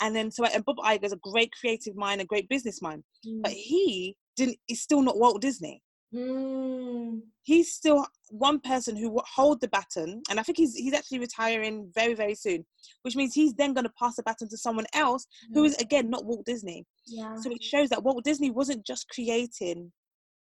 And 0.00 0.14
then, 0.16 0.30
so, 0.30 0.44
and 0.44 0.64
Bob 0.64 0.78
Iger 0.78 1.04
is 1.04 1.12
a 1.12 1.20
great 1.22 1.52
creative 1.58 1.94
mind, 1.94 2.20
a 2.20 2.24
great 2.24 2.48
business 2.48 2.82
mind, 2.82 3.04
but 3.42 3.52
Mm, 3.52 3.56
he 3.56 4.16
didn't, 4.36 4.58
he's 4.66 4.82
still 4.82 5.00
not 5.00 5.16
Walt 5.18 5.40
Disney 5.40 5.80
mm, 6.14 7.20
he's 7.42 7.74
still 7.74 8.06
one 8.30 8.60
person 8.60 8.96
who 8.96 9.10
will 9.10 9.24
hold 9.26 9.60
the 9.60 9.68
baton 9.68 10.22
and 10.30 10.38
i 10.40 10.42
think 10.42 10.58
he's 10.58 10.74
he's 10.74 10.94
actually 10.94 11.18
retiring 11.18 11.90
very 11.94 12.14
very 12.14 12.34
soon 12.34 12.64
which 13.02 13.16
means 13.16 13.34
he's 13.34 13.54
then 13.54 13.72
going 13.72 13.84
to 13.84 13.92
pass 13.98 14.16
the 14.16 14.22
baton 14.22 14.48
to 14.48 14.56
someone 14.56 14.86
else 14.94 15.26
who 15.52 15.64
is 15.64 15.76
again 15.76 16.10
not 16.10 16.24
walt 16.24 16.44
disney. 16.44 16.84
Yeah. 17.06 17.34
So 17.36 17.50
it 17.50 17.62
shows 17.62 17.88
that 17.90 18.02
walt 18.02 18.24
disney 18.24 18.50
wasn't 18.50 18.86
just 18.86 19.08
creating 19.08 19.92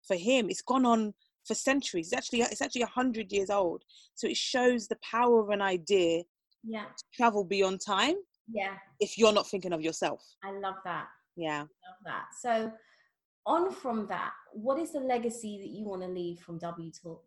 for 0.08 0.16
him 0.16 0.50
it's 0.50 0.62
gone 0.62 0.86
on 0.86 1.14
for 1.46 1.56
centuries. 1.56 2.08
It's 2.08 2.18
actually 2.18 2.42
it's 2.42 2.62
actually 2.62 2.84
100 2.84 3.32
years 3.32 3.50
old. 3.50 3.84
So 4.16 4.28
it 4.28 4.38
shows 4.38 4.88
the 4.88 4.98
power 5.10 5.42
of 5.42 5.50
an 5.50 5.62
idea 5.62 6.24
yeah. 6.64 6.86
to 6.86 7.04
travel 7.16 7.44
beyond 7.44 7.82
time 7.86 8.16
yeah. 8.52 8.76
if 9.00 9.18
you're 9.18 9.34
not 9.34 9.48
thinking 9.48 9.74
of 9.74 9.82
yourself. 9.82 10.24
I 10.44 10.52
love 10.52 10.76
that. 10.86 11.08
Yeah. 11.36 11.62
Love 11.62 12.00
that. 12.06 12.26
So, 12.40 12.72
on 13.46 13.72
from 13.72 14.08
that, 14.08 14.32
what 14.52 14.80
is 14.80 14.92
the 14.94 15.00
legacy 15.00 15.60
that 15.62 15.70
you 15.70 15.86
want 15.86 16.02
to 16.02 16.08
leave 16.08 16.40
from 16.40 16.58
W 16.60 16.92
Talk? 16.92 17.24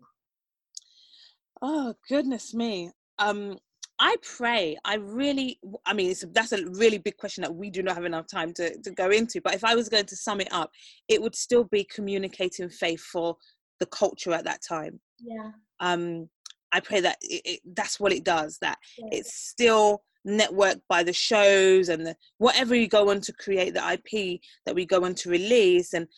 Oh 1.63 1.95
goodness 2.09 2.55
me. 2.55 2.91
Um, 3.19 3.59
I 3.99 4.17
pray. 4.23 4.77
I 4.85 4.97
really. 4.97 5.59
I 5.87 5.95
mean, 5.95 6.11
it's, 6.11 6.25
that's 6.33 6.53
a 6.53 6.67
really 6.67 6.99
big 6.99 7.17
question 7.17 7.43
that 7.43 7.55
we 7.55 7.71
do 7.71 7.83
not 7.83 7.95
have 7.95 8.05
enough 8.05 8.27
time 8.27 8.53
to 8.55 8.77
to 8.79 8.91
go 8.91 9.11
into. 9.11 9.41
But 9.41 9.55
if 9.55 9.65
I 9.65 9.75
was 9.75 9.89
going 9.89 10.07
to 10.07 10.17
sum 10.17 10.41
it 10.41 10.53
up, 10.53 10.71
it 11.09 11.21
would 11.21 11.35
still 11.35 11.65
be 11.65 11.85
communicating 11.85 12.69
faith 12.69 13.01
for 13.01 13.37
the 13.81 13.87
culture 13.87 14.33
at 14.33 14.45
that 14.45 14.61
time. 14.63 15.01
Yeah, 15.19 15.51
Um, 15.81 16.29
I 16.73 16.81
pray 16.81 17.01
that 17.01 17.17
it, 17.23 17.43
it, 17.45 17.61
that's 17.75 17.99
what 17.99 18.13
it 18.13 18.25
does. 18.25 18.59
That 18.61 18.79
yeah, 18.99 19.09
it's 19.13 19.35
still 19.35 20.03
networked 20.27 20.83
by 20.89 21.03
the 21.03 21.13
shows 21.13 21.89
and 21.89 22.07
the 22.07 22.17
whatever 22.39 22.75
you 22.75 22.89
go 22.89 23.11
on 23.11 23.21
to 23.21 23.33
create 23.33 23.75
the 23.75 23.93
IP 23.93 24.41
that 24.65 24.75
we 24.75 24.85
go 24.85 25.05
on 25.05 25.15
to 25.15 25.31
release 25.31 25.95
and 25.95 26.09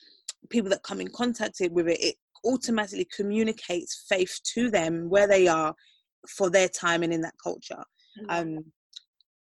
people 0.50 0.70
that 0.70 0.82
come 0.82 1.00
in 1.00 1.08
contact 1.08 1.60
with 1.70 1.88
it. 1.88 2.00
It 2.00 2.14
automatically 2.44 3.08
communicates 3.14 4.06
faith 4.08 4.40
to 4.54 4.70
them 4.70 5.08
where 5.08 5.26
they 5.26 5.48
are 5.48 5.74
for 6.28 6.50
their 6.50 6.68
time 6.68 7.02
and 7.02 7.12
in 7.12 7.20
that 7.22 7.34
culture. 7.42 7.82
Love 8.22 8.46
Um, 8.46 8.64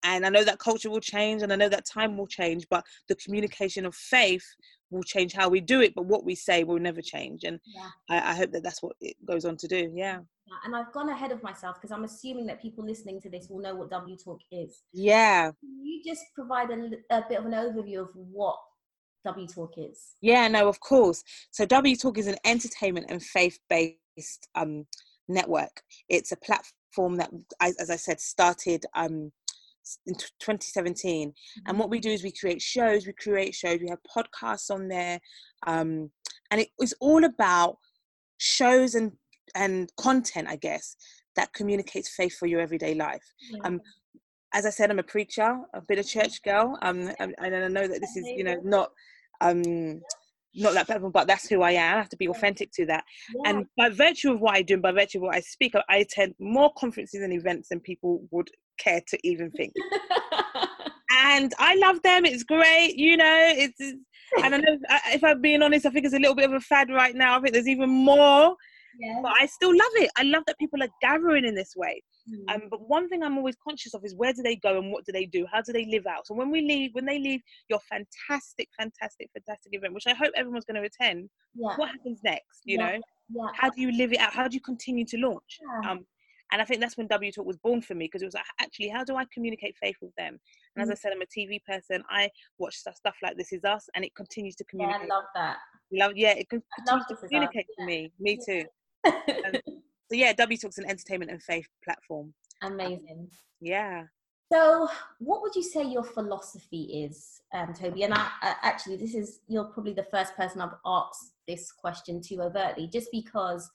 and 0.02 0.24
I 0.24 0.30
know 0.30 0.44
that 0.44 0.58
culture 0.58 0.90
will 0.90 1.00
change 1.00 1.42
and 1.42 1.52
I 1.52 1.56
know 1.56 1.68
that 1.68 1.84
time 1.86 2.16
will 2.16 2.26
change, 2.26 2.66
but 2.70 2.84
the 3.08 3.16
communication 3.16 3.84
of 3.84 3.94
faith 3.94 4.44
will 4.90 5.02
change 5.02 5.34
how 5.34 5.48
we 5.48 5.60
do 5.60 5.80
it, 5.82 5.94
but 5.94 6.06
what 6.06 6.24
we 6.24 6.34
say 6.34 6.64
will 6.64 6.78
never 6.78 7.02
change. 7.02 7.44
And 7.44 7.60
yeah. 7.66 7.88
I, 8.08 8.30
I 8.30 8.34
hope 8.34 8.52
that 8.52 8.62
that's 8.62 8.82
what 8.82 8.96
it 9.00 9.16
goes 9.26 9.44
on 9.44 9.56
to 9.58 9.68
do. 9.68 9.92
Yeah. 9.94 10.20
And 10.64 10.74
I've 10.74 10.92
gone 10.92 11.08
ahead 11.08 11.32
of 11.32 11.42
myself 11.42 11.76
because 11.76 11.92
I'm 11.92 12.04
assuming 12.04 12.46
that 12.46 12.60
people 12.60 12.84
listening 12.84 13.20
to 13.22 13.30
this 13.30 13.48
will 13.48 13.60
know 13.60 13.74
what 13.74 13.90
W 13.90 14.16
Talk 14.16 14.40
is. 14.50 14.82
Yeah. 14.92 15.50
Can 15.60 15.84
you 15.84 16.02
just 16.04 16.22
provide 16.34 16.70
a, 16.70 16.90
a 17.10 17.24
bit 17.28 17.38
of 17.38 17.46
an 17.46 17.52
overview 17.52 18.00
of 18.00 18.08
what 18.14 18.56
W 19.24 19.46
Talk 19.46 19.74
is? 19.76 20.12
Yeah, 20.20 20.48
no, 20.48 20.68
of 20.68 20.80
course. 20.80 21.22
So 21.50 21.64
W 21.66 21.96
Talk 21.96 22.18
is 22.18 22.26
an 22.26 22.36
entertainment 22.44 23.06
and 23.08 23.22
faith-based 23.22 24.48
um, 24.54 24.86
network. 25.28 25.82
It's 26.08 26.32
a 26.32 26.36
platform 26.36 27.16
that, 27.16 27.30
as, 27.60 27.76
as 27.76 27.90
I 27.90 27.96
said, 27.96 28.20
started 28.20 28.84
um, 28.94 29.32
in 30.06 30.14
t- 30.14 30.26
2017. 30.40 31.32
And 31.66 31.78
what 31.78 31.90
we 31.90 32.00
do 32.00 32.10
is 32.10 32.22
we 32.22 32.32
create 32.32 32.60
shows. 32.60 33.06
We 33.06 33.12
create 33.12 33.54
shows. 33.54 33.80
We 33.80 33.88
have 33.88 33.98
podcasts 34.16 34.70
on 34.70 34.88
there, 34.88 35.20
um, 35.66 36.10
and 36.50 36.60
it 36.60 36.68
was 36.78 36.94
all 37.00 37.24
about 37.24 37.76
shows 38.38 38.94
and 38.94 39.12
and 39.54 39.90
content, 39.96 40.48
I 40.48 40.56
guess, 40.56 40.96
that 41.36 41.52
communicates 41.52 42.14
faith 42.14 42.36
for 42.36 42.46
your 42.46 42.60
everyday 42.60 42.94
life. 42.94 43.24
Yeah. 43.50 43.60
um, 43.64 43.80
as 44.52 44.66
I 44.66 44.70
said, 44.70 44.90
I'm 44.90 44.98
a 44.98 45.04
preacher. 45.04 45.58
I've 45.74 45.86
been 45.86 46.00
a 46.00 46.04
church 46.04 46.42
girl. 46.42 46.76
Um, 46.82 47.12
and, 47.20 47.34
I 47.40 47.48
know 47.48 47.86
that 47.86 48.00
this 48.00 48.16
is, 48.16 48.26
you 48.26 48.42
know, 48.42 48.56
not 48.64 48.90
um, 49.40 50.00
not 50.54 50.74
that 50.74 50.86
platform, 50.86 51.12
but 51.12 51.28
that's 51.28 51.48
who 51.48 51.62
I 51.62 51.72
am. 51.72 51.94
I 51.94 51.98
have 51.98 52.08
to 52.10 52.16
be 52.16 52.28
authentic 52.28 52.72
to 52.72 52.86
that. 52.86 53.04
Yeah. 53.34 53.50
And 53.50 53.66
by 53.76 53.90
virtue 53.90 54.32
of 54.32 54.40
what 54.40 54.56
I 54.56 54.62
do 54.62 54.74
and 54.74 54.82
by 54.82 54.92
virtue 54.92 55.18
of 55.18 55.22
what 55.22 55.36
I 55.36 55.40
speak, 55.40 55.74
I 55.88 55.98
attend 55.98 56.34
more 56.40 56.72
conferences 56.76 57.22
and 57.22 57.32
events 57.32 57.68
than 57.68 57.80
people 57.80 58.26
would 58.32 58.50
care 58.78 59.00
to 59.06 59.18
even 59.22 59.50
think. 59.52 59.72
and 61.12 61.52
I 61.58 61.76
love 61.76 62.02
them. 62.02 62.24
It's 62.24 62.42
great, 62.42 62.96
you 62.96 63.16
know. 63.16 63.52
It's, 63.54 63.76
it's 63.78 63.98
and 64.42 64.54
I 64.54 64.58
know 64.58 64.78
if 65.12 65.22
I'm 65.22 65.40
being 65.40 65.62
honest, 65.62 65.86
I 65.86 65.90
think 65.90 66.04
it's 66.04 66.14
a 66.14 66.18
little 66.18 66.34
bit 66.34 66.46
of 66.46 66.52
a 66.52 66.60
fad 66.60 66.90
right 66.90 67.14
now. 67.14 67.36
I 67.36 67.40
think 67.40 67.52
there's 67.52 67.68
even 67.68 67.90
more 67.90 68.56
yeah. 69.00 69.20
But 69.22 69.32
I 69.40 69.46
still 69.46 69.70
love 69.70 69.92
it. 69.94 70.10
I 70.16 70.24
love 70.24 70.42
that 70.46 70.58
people 70.58 70.82
are 70.82 70.88
gathering 71.00 71.44
in 71.44 71.54
this 71.54 71.72
way. 71.74 72.02
Mm. 72.28 72.54
Um, 72.54 72.62
but 72.70 72.86
one 72.88 73.08
thing 73.08 73.22
I'm 73.22 73.38
always 73.38 73.56
conscious 73.66 73.94
of 73.94 74.04
is 74.04 74.14
where 74.14 74.32
do 74.32 74.42
they 74.42 74.56
go 74.56 74.78
and 74.78 74.92
what 74.92 75.06
do 75.06 75.12
they 75.12 75.26
do? 75.26 75.46
How 75.50 75.62
do 75.62 75.72
they 75.72 75.86
live 75.86 76.06
out? 76.06 76.26
So 76.26 76.34
when 76.34 76.50
we 76.50 76.60
leave, 76.60 76.90
when 76.92 77.06
they 77.06 77.18
leave 77.18 77.40
your 77.68 77.80
fantastic, 77.88 78.68
fantastic, 78.78 79.30
fantastic 79.32 79.72
event, 79.72 79.94
which 79.94 80.06
I 80.06 80.14
hope 80.14 80.32
everyone's 80.36 80.66
going 80.66 80.82
to 80.82 80.88
attend, 80.88 81.30
yeah. 81.54 81.76
what 81.76 81.90
happens 81.90 82.20
next? 82.24 82.60
You 82.64 82.78
yeah. 82.78 82.86
know, 82.86 83.00
yeah. 83.30 83.46
how 83.54 83.70
do 83.70 83.80
you 83.80 83.92
live 83.92 84.12
it 84.12 84.18
out? 84.18 84.32
How 84.32 84.48
do 84.48 84.54
you 84.54 84.60
continue 84.60 85.06
to 85.06 85.16
launch? 85.16 85.58
Um, 85.88 86.04
and 86.52 86.60
I 86.60 86.64
think 86.64 86.80
that's 86.80 86.96
when 86.96 87.06
W 87.06 87.30
Talk 87.30 87.46
was 87.46 87.58
born 87.58 87.80
for 87.80 87.94
me 87.94 88.06
because 88.06 88.22
it 88.22 88.26
was 88.26 88.34
like, 88.34 88.44
actually, 88.60 88.88
how 88.88 89.04
do 89.04 89.16
I 89.16 89.24
communicate 89.32 89.76
faith 89.80 89.94
with 90.02 90.12
them? 90.18 90.38
And 90.74 90.80
mm. 90.80 90.82
as 90.82 90.90
I 90.90 90.94
said, 90.94 91.12
I'm 91.12 91.22
a 91.22 91.26
TV 91.26 91.62
person. 91.64 92.02
I 92.10 92.28
watch 92.58 92.74
stuff, 92.74 92.96
stuff 92.96 93.14
like 93.22 93.36
This 93.36 93.52
Is 93.52 93.64
Us, 93.64 93.88
and 93.94 94.04
it 94.04 94.14
continues 94.16 94.56
to 94.56 94.64
communicate. 94.64 95.06
Yeah, 95.08 95.14
I 95.14 95.16
love 95.16 95.24
that. 95.36 95.56
Love, 95.92 96.12
yeah, 96.16 96.34
it 96.36 96.48
continues 96.48 97.06
to 97.08 97.16
communicate 97.16 97.66
to 97.78 97.86
me. 97.86 98.12
Me 98.18 98.36
too 98.44 98.64
um, 99.06 99.14
so 99.66 100.12
yeah, 100.12 100.32
W 100.32 100.58
Talk's 100.58 100.78
an 100.78 100.88
entertainment 100.88 101.30
and 101.30 101.42
faith 101.42 101.68
platform. 101.84 102.34
Amazing. 102.62 103.28
Yeah. 103.60 104.04
So, 104.52 104.88
what 105.18 105.42
would 105.42 105.54
you 105.54 105.62
say 105.62 105.84
your 105.84 106.02
philosophy 106.02 107.04
is, 107.06 107.40
um, 107.54 107.72
Tobi? 107.72 108.04
And 108.04 108.12
I, 108.12 108.28
I, 108.42 108.54
actually, 108.62 108.96
this 108.96 109.14
is 109.14 109.40
you're 109.46 109.64
probably 109.64 109.92
the 109.92 110.06
first 110.10 110.34
person 110.36 110.60
I've 110.60 110.74
asked 110.84 111.34
this 111.46 111.70
question 111.70 112.20
to 112.22 112.42
overtly, 112.42 112.88
just 112.88 113.12
because 113.12 113.70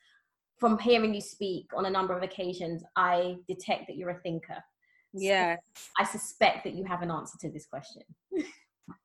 from 0.58 0.77
hearing 0.77 1.13
you 1.13 1.22
speak 1.22 1.70
on 1.75 1.86
a 1.86 1.89
number 1.89 2.15
of 2.15 2.24
occasions, 2.24 2.84
I 2.96 3.38
detect 3.48 3.88
that 3.88 3.96
you're 3.96 4.10
a 4.10 4.20
thinker. 4.20 4.62
Yeah. 5.13 5.55
So 5.55 5.82
I 6.00 6.03
suspect 6.03 6.65
that 6.65 6.74
you 6.74 6.84
have 6.84 7.01
an 7.01 7.12
answer 7.12 7.38
to 7.41 7.50
this 7.50 7.65
question. 7.65 8.03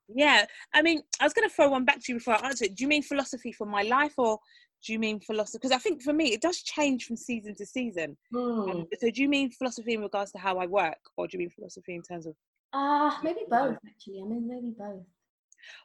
yeah, 0.08 0.46
I 0.74 0.82
mean, 0.82 1.02
I 1.20 1.24
was 1.24 1.32
going 1.32 1.48
to 1.48 1.54
throw 1.54 1.68
one 1.68 1.84
back 1.84 2.00
to 2.00 2.12
you 2.12 2.18
before 2.18 2.34
I 2.34 2.48
answer 2.48 2.64
it. 2.64 2.74
Do 2.74 2.82
you 2.82 2.88
mean 2.88 3.02
philosophy 3.02 3.52
for 3.52 3.66
my 3.66 3.82
life 3.82 4.14
or 4.18 4.38
do 4.84 4.92
you 4.92 4.98
mean 4.98 5.20
philosophy? 5.20 5.58
Because 5.58 5.76
I 5.76 5.78
think 5.78 6.02
for 6.02 6.12
me, 6.12 6.32
it 6.32 6.40
does 6.40 6.62
change 6.62 7.04
from 7.04 7.16
season 7.16 7.54
to 7.56 7.66
season. 7.66 8.16
Mm. 8.32 8.70
Um, 8.70 8.86
so 8.98 9.10
do 9.10 9.22
you 9.22 9.28
mean 9.28 9.50
philosophy 9.50 9.94
in 9.94 10.02
regards 10.02 10.32
to 10.32 10.38
how 10.38 10.58
I 10.58 10.66
work, 10.66 10.98
or 11.16 11.26
do 11.26 11.36
you 11.36 11.40
mean 11.40 11.50
philosophy 11.50 11.94
in 11.94 12.02
terms 12.02 12.26
of? 12.26 12.34
Uh, 12.72 13.10
maybe 13.22 13.40
both. 13.48 13.76
Actually, 13.86 14.22
I 14.22 14.28
mean 14.28 14.48
maybe 14.48 14.74
both. 14.76 15.04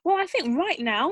Well, 0.03 0.17
I 0.17 0.25
think 0.25 0.57
right 0.57 0.79
now, 0.79 1.11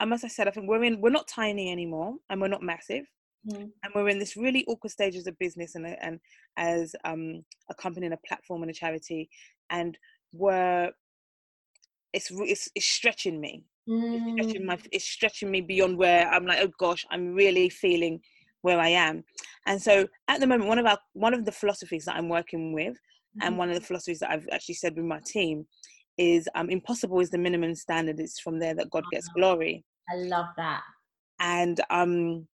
um, 0.00 0.12
as 0.12 0.24
I 0.24 0.28
said, 0.28 0.48
I 0.48 0.50
think 0.50 0.68
we're 0.68 0.84
in. 0.84 1.00
We're 1.00 1.10
not 1.10 1.28
tiny 1.28 1.70
anymore, 1.70 2.16
and 2.28 2.40
we're 2.40 2.48
not 2.48 2.62
massive. 2.62 3.04
Mm. 3.48 3.70
And 3.82 3.92
we're 3.94 4.08
in 4.08 4.18
this 4.18 4.36
really 4.36 4.64
awkward 4.66 4.90
stage 4.90 5.16
as 5.16 5.26
a 5.26 5.32
business 5.32 5.74
and, 5.74 5.84
and 6.00 6.20
as 6.56 6.94
um, 7.04 7.44
a 7.68 7.74
company 7.74 8.06
and 8.06 8.14
a 8.14 8.28
platform 8.28 8.62
and 8.62 8.70
a 8.70 8.74
charity, 8.74 9.28
and 9.70 9.98
we're 10.32 10.92
it's, 12.12 12.30
it's, 12.30 12.68
it's 12.74 12.86
stretching 12.86 13.40
me 13.40 13.64
it's 13.86 14.32
stretching 14.32 14.66
my 14.66 14.76
mm. 14.76 14.86
it's 14.92 15.04
stretching 15.04 15.50
me 15.50 15.60
beyond 15.60 15.98
where 15.98 16.28
I'm 16.28 16.46
like, 16.46 16.60
oh 16.62 16.70
gosh, 16.78 17.04
I'm 17.10 17.34
really 17.34 17.68
feeling 17.68 18.20
where 18.62 18.78
I 18.80 18.88
am. 18.88 19.24
And 19.66 19.80
so 19.80 20.06
at 20.28 20.40
the 20.40 20.46
moment, 20.46 20.68
one 20.68 20.78
of 20.78 20.86
our 20.86 20.98
one 21.14 21.34
of 21.34 21.44
the 21.44 21.52
philosophies 21.52 22.04
that 22.06 22.16
I'm 22.16 22.28
working 22.28 22.72
with, 22.72 22.94
mm-hmm. 22.94 23.46
and 23.46 23.58
one 23.58 23.68
of 23.68 23.74
the 23.74 23.84
philosophies 23.84 24.20
that 24.20 24.30
I've 24.30 24.48
actually 24.52 24.76
said 24.76 24.96
with 24.96 25.04
my 25.04 25.20
team, 25.26 25.66
is 26.18 26.48
um, 26.54 26.70
impossible 26.70 27.20
is 27.20 27.30
the 27.30 27.38
minimum 27.38 27.74
standard. 27.74 28.20
It's 28.20 28.40
from 28.40 28.58
there 28.58 28.74
that 28.74 28.90
God 28.90 29.04
gets 29.10 29.28
glory. 29.28 29.84
I 30.10 30.16
love 30.16 30.46
that. 30.56 30.82
And 31.40 31.80
um, 31.90 32.46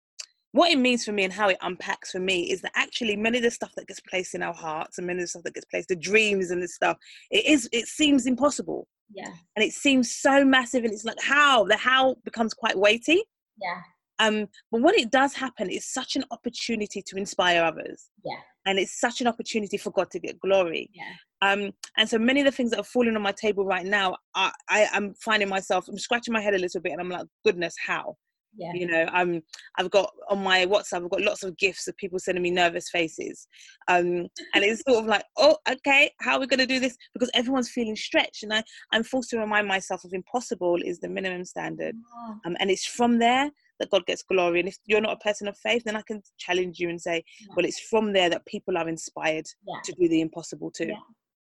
what 0.52 0.70
it 0.70 0.78
means 0.78 1.04
for 1.04 1.12
me 1.12 1.24
and 1.24 1.32
how 1.32 1.48
it 1.48 1.58
unpacks 1.60 2.12
for 2.12 2.20
me 2.20 2.50
is 2.50 2.62
that 2.62 2.72
actually 2.74 3.16
many 3.16 3.38
of 3.38 3.44
the 3.44 3.50
stuff 3.50 3.72
that 3.76 3.86
gets 3.86 4.00
placed 4.00 4.34
in 4.34 4.42
our 4.42 4.54
hearts 4.54 4.96
and 4.96 5.06
many 5.06 5.18
of 5.18 5.24
the 5.24 5.28
stuff 5.28 5.42
that 5.42 5.54
gets 5.54 5.66
placed, 5.66 5.88
the 5.88 5.96
dreams 5.96 6.50
and 6.50 6.62
the 6.62 6.68
stuff, 6.68 6.96
it 7.30 7.44
is 7.44 7.68
it 7.72 7.86
seems 7.86 8.26
impossible 8.26 8.88
yeah 9.14 9.32
and 9.56 9.64
it 9.64 9.72
seems 9.72 10.12
so 10.12 10.44
massive 10.44 10.84
and 10.84 10.92
it's 10.92 11.04
like 11.04 11.20
how? 11.20 11.64
The 11.64 11.76
how 11.76 12.16
becomes 12.24 12.54
quite 12.54 12.78
weighty. 12.78 13.22
Yeah. 13.60 13.80
Um 14.18 14.46
but 14.70 14.82
when 14.82 14.94
it 14.94 15.10
does 15.10 15.34
happen 15.34 15.70
it's 15.70 15.92
such 15.92 16.16
an 16.16 16.24
opportunity 16.30 17.02
to 17.02 17.16
inspire 17.16 17.62
others. 17.62 18.10
Yeah. 18.24 18.40
And 18.66 18.78
it's 18.78 19.00
such 19.00 19.20
an 19.20 19.26
opportunity 19.26 19.78
for 19.78 19.90
god 19.90 20.10
to 20.10 20.18
get 20.18 20.40
glory. 20.40 20.90
Yeah. 20.92 21.12
Um 21.40 21.70
and 21.96 22.08
so 22.08 22.18
many 22.18 22.40
of 22.40 22.46
the 22.46 22.52
things 22.52 22.70
that 22.70 22.80
are 22.80 22.84
falling 22.84 23.16
on 23.16 23.22
my 23.22 23.32
table 23.32 23.64
right 23.64 23.86
now 23.86 24.16
i 24.34 24.50
i 24.68 24.88
am 24.92 25.14
finding 25.14 25.48
myself 25.48 25.88
i'm 25.88 25.98
scratching 25.98 26.34
my 26.34 26.40
head 26.40 26.54
a 26.54 26.58
little 26.58 26.80
bit 26.80 26.92
and 26.92 27.00
i'm 27.00 27.08
like 27.10 27.26
goodness 27.44 27.74
how 27.84 28.16
yeah. 28.58 28.72
you 28.74 28.86
know 28.86 29.08
um 29.12 29.40
i've 29.78 29.90
got 29.90 30.10
on 30.28 30.42
my 30.42 30.66
whatsapp 30.66 31.02
i've 31.04 31.10
got 31.10 31.20
lots 31.20 31.42
of 31.42 31.56
gifts 31.56 31.86
of 31.88 31.96
people 31.96 32.18
sending 32.18 32.42
me 32.42 32.50
nervous 32.50 32.90
faces. 32.90 33.46
Um 33.88 34.26
and 34.54 34.64
it's 34.64 34.82
sort 34.86 35.02
of 35.02 35.06
like 35.06 35.24
oh 35.36 35.56
okay 35.70 36.10
how 36.20 36.34
are 36.34 36.40
we 36.40 36.46
going 36.46 36.58
to 36.58 36.66
do 36.66 36.80
this? 36.80 36.96
Because 37.14 37.30
everyone's 37.34 37.70
feeling 37.70 37.96
stretched 37.96 38.42
and 38.42 38.52
i 38.52 38.62
i'm 38.92 39.04
forced 39.04 39.30
to 39.30 39.38
remind 39.38 39.66
myself 39.66 40.04
of 40.04 40.12
impossible 40.12 40.78
is 40.84 40.98
the 40.98 41.08
minimum 41.08 41.44
standard. 41.44 41.94
Yeah. 41.96 42.34
um, 42.46 42.56
and 42.60 42.70
it's 42.70 42.86
from 42.86 43.18
there 43.18 43.50
that 43.78 43.90
god 43.90 44.04
gets 44.06 44.22
glory. 44.22 44.60
And 44.60 44.68
if 44.68 44.76
you're 44.86 45.00
not 45.00 45.12
a 45.12 45.24
person 45.24 45.48
of 45.48 45.56
faith 45.58 45.82
then 45.84 45.96
i 45.96 46.02
can 46.02 46.22
challenge 46.38 46.78
you 46.78 46.88
and 46.88 47.00
say 47.00 47.22
yeah. 47.40 47.54
well 47.56 47.66
it's 47.66 47.80
from 47.80 48.12
there 48.12 48.30
that 48.30 48.46
people 48.46 48.76
are 48.76 48.88
inspired 48.88 49.46
to 49.84 49.92
do 49.92 50.08
the 50.08 50.20
impossible 50.20 50.70
too 50.70 50.92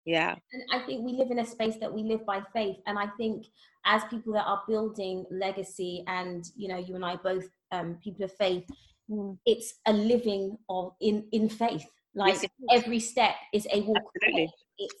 yeah 0.05 0.35
and 0.53 0.63
i 0.71 0.79
think 0.85 1.05
we 1.05 1.13
live 1.13 1.31
in 1.31 1.39
a 1.39 1.45
space 1.45 1.75
that 1.77 1.93
we 1.93 2.03
live 2.03 2.25
by 2.25 2.41
faith 2.53 2.77
and 2.87 2.97
i 2.97 3.07
think 3.17 3.45
as 3.85 4.03
people 4.09 4.33
that 4.33 4.45
are 4.45 4.63
building 4.67 5.25
legacy 5.29 6.03
and 6.07 6.45
you 6.55 6.67
know 6.67 6.77
you 6.77 6.95
and 6.95 7.05
i 7.05 7.15
both 7.15 7.47
um, 7.71 7.97
people 8.03 8.25
of 8.25 8.31
faith 8.33 8.65
mm. 9.09 9.37
it's 9.45 9.75
a 9.87 9.93
living 9.93 10.57
of 10.69 10.93
in 11.01 11.25
in 11.31 11.47
faith 11.47 11.85
like 12.15 12.33
yes, 12.41 12.45
every 12.71 12.99
step 12.99 13.35
is 13.53 13.67
a 13.71 13.81
walk 13.81 14.03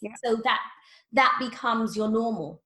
yeah. 0.01 0.13
so 0.23 0.35
that 0.43 0.59
that 1.13 1.37
becomes 1.39 1.95
your 1.95 2.09
normal. 2.09 2.61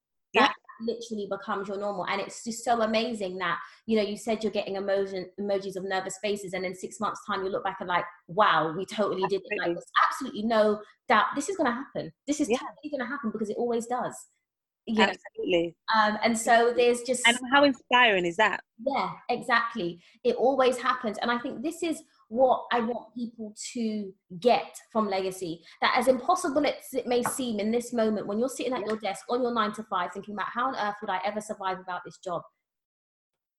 Literally 0.82 1.27
becomes 1.29 1.67
your 1.67 1.77
normal 1.77 2.05
and 2.08 2.22
it's 2.22 2.44
just 2.44 2.63
so 2.63 2.82
amazing 2.82 3.38
that 3.38 3.58
you 3.86 3.98
know 3.98 4.03
you 4.03 4.17
said 4.17 4.44
you're 4.44 4.51
getting 4.51 4.75
emotion 4.75 5.29
emojis 5.39 5.75
of 5.75 5.84
nervous 5.84 6.17
faces 6.22 6.53
and 6.53 6.65
in 6.65 6.75
six 6.75 7.00
months 7.00 7.22
time 7.25 7.44
you 7.44 7.50
look 7.50 7.63
back 7.63 7.77
and 7.79 7.89
like 7.89 8.05
wow 8.27 8.74
we 8.75 8.86
totally 8.86 9.24
absolutely. 9.24 9.38
did 9.38 9.41
it 9.46 9.60
like 9.60 9.75
there's 9.75 9.91
absolutely 10.10 10.44
no 10.44 10.79
doubt 11.08 11.25
this 11.36 11.50
is 11.50 11.58
going 11.58 11.70
to 11.70 11.75
happen 11.75 12.12
this 12.27 12.39
is 12.39 12.50
yeah. 12.50 12.58
totally 12.58 12.89
going 12.91 13.00
to 13.00 13.05
happen 13.05 13.32
because 13.32 13.50
it 13.50 13.58
always 13.58 13.86
does 13.86 14.27
you 14.88 15.01
Absolutely. 15.01 15.75
Um, 15.96 16.18
and 16.24 16.38
so 16.38 16.74
there's 16.75 17.01
just 17.01 17.27
and 17.27 17.38
how 17.51 17.63
inspiring 17.63 18.25
is 18.25 18.36
that? 18.38 18.62
Yeah, 18.86 19.12
exactly. 19.30 20.00
It 20.24 20.36
always 20.36 20.77
happens, 20.77 21.18
and 21.22 21.32
I 21.32 21.39
think 21.39 21.63
this 21.63 21.82
is 21.82 22.04
what 22.27 22.65
I 22.72 22.82
want 22.82 23.13
people 23.15 23.56
to 23.74 24.13
get 24.39 24.77
from 24.92 25.10
legacy. 25.10 25.62
That 25.82 25.96
as 25.98 26.08
impossible 26.08 26.65
as 26.65 26.94
it 26.94 27.08
may 27.08 27.24
seem 27.24 27.60
in 27.60 27.72
this 27.72 27.94
moment, 27.94 28.27
when 28.27 28.38
you're 28.38 28.50
sitting 28.50 28.74
at 28.74 28.86
your 28.86 28.98
desk 28.98 29.25
on 29.30 29.42
your 29.42 29.54
nine 29.54 29.74
to 29.74 29.84
five, 29.84 30.12
thinking 30.13 30.36
about 30.36 30.50
how 30.54 30.68
on 30.68 30.75
earth 30.75 30.96
would 31.01 31.10
I 31.10 31.20
ever 31.25 31.42
survive 31.42 31.80
without 31.80 32.01
this 32.06 32.20
job, 32.24 32.44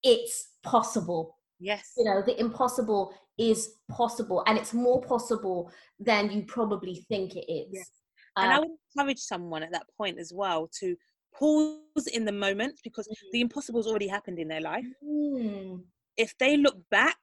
it's 0.04 0.50
possible. 0.62 1.36
Yes. 1.58 1.92
You 1.96 2.04
know, 2.04 2.22
the 2.24 2.38
impossible 2.38 3.12
is 3.36 3.74
possible, 3.90 4.44
and 4.46 4.56
it's 4.56 4.74
more 4.74 5.02
possible 5.02 5.72
than 5.98 6.30
you 6.30 6.44
probably 6.44 7.04
think 7.08 7.34
it 7.34 7.50
is. 7.50 7.70
Yes. 7.72 7.90
And 8.36 8.52
I 8.52 8.58
would 8.58 8.68
encourage 8.94 9.18
someone 9.18 9.62
at 9.62 9.72
that 9.72 9.86
point 9.96 10.18
as 10.18 10.30
well 10.32 10.68
to 10.80 10.94
pause 11.38 12.06
in 12.12 12.24
the 12.24 12.32
moment 12.32 12.80
because 12.84 13.06
mm. 13.08 13.14
the 13.32 13.40
impossible 13.40 13.80
has 13.80 13.86
already 13.86 14.08
happened 14.08 14.38
in 14.38 14.48
their 14.48 14.60
life. 14.60 14.86
Mm. 15.04 15.82
If 16.16 16.36
they 16.38 16.56
look 16.56 16.76
back, 16.90 17.18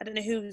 I 0.00 0.04
don't 0.04 0.14
know 0.14 0.22
who 0.22 0.50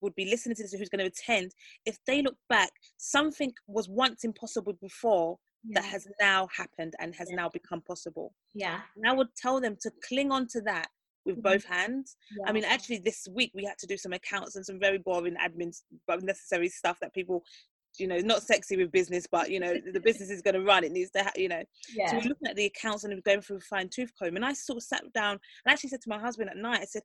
would 0.00 0.14
be 0.14 0.26
listening 0.26 0.56
to 0.56 0.62
this 0.62 0.74
or 0.74 0.78
who's 0.78 0.88
going 0.88 1.00
to 1.00 1.06
attend. 1.06 1.52
If 1.86 1.98
they 2.06 2.22
look 2.22 2.36
back, 2.48 2.70
something 2.98 3.52
was 3.66 3.88
once 3.88 4.24
impossible 4.24 4.74
before 4.80 5.38
yeah. 5.64 5.80
that 5.80 5.88
has 5.88 6.06
now 6.20 6.48
happened 6.54 6.94
and 7.00 7.14
has 7.14 7.28
yeah. 7.30 7.36
now 7.36 7.48
become 7.48 7.80
possible. 7.80 8.34
Yeah. 8.54 8.80
And 8.96 9.06
I 9.06 9.12
would 9.12 9.28
tell 9.36 9.60
them 9.60 9.76
to 9.80 9.90
cling 10.06 10.30
on 10.30 10.46
to 10.48 10.60
that 10.62 10.88
with 11.24 11.36
mm-hmm. 11.36 11.52
both 11.52 11.64
hands. 11.64 12.16
Yeah. 12.38 12.48
I 12.48 12.52
mean, 12.52 12.64
actually, 12.64 12.98
this 12.98 13.26
week 13.34 13.50
we 13.54 13.64
had 13.64 13.78
to 13.78 13.86
do 13.86 13.96
some 13.96 14.12
accounts 14.12 14.56
and 14.56 14.64
some 14.64 14.78
very 14.78 14.98
boring 14.98 15.36
admin, 15.42 15.74
but 16.06 16.22
necessary 16.22 16.68
stuff 16.68 16.98
that 17.00 17.14
people 17.14 17.42
you 17.98 18.06
know 18.06 18.18
not 18.18 18.42
sexy 18.42 18.76
with 18.76 18.92
business 18.92 19.26
but 19.30 19.50
you 19.50 19.60
know 19.60 19.74
the 19.92 20.00
business 20.00 20.30
is 20.30 20.42
going 20.42 20.54
to 20.54 20.62
run 20.62 20.84
it 20.84 20.92
needs 20.92 21.10
to 21.10 21.22
ha- 21.22 21.32
you 21.36 21.48
know. 21.48 21.62
Yeah. 21.94 22.10
so 22.10 22.16
we're 22.16 22.28
looking 22.28 22.48
at 22.48 22.56
the 22.56 22.66
accounts 22.66 23.04
and 23.04 23.14
we're 23.14 23.20
going 23.20 23.40
through 23.40 23.58
a 23.58 23.60
fine 23.60 23.88
tooth 23.88 24.12
comb 24.20 24.36
and 24.36 24.44
i 24.44 24.52
sort 24.52 24.78
of 24.78 24.82
sat 24.82 25.02
down 25.12 25.32
and 25.32 25.72
actually 25.72 25.90
said 25.90 26.02
to 26.02 26.08
my 26.08 26.18
husband 26.18 26.50
at 26.50 26.56
night 26.56 26.80
i 26.80 26.84
said 26.84 27.02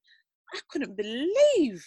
i 0.53 0.59
couldn't 0.69 0.97
believe 0.97 1.83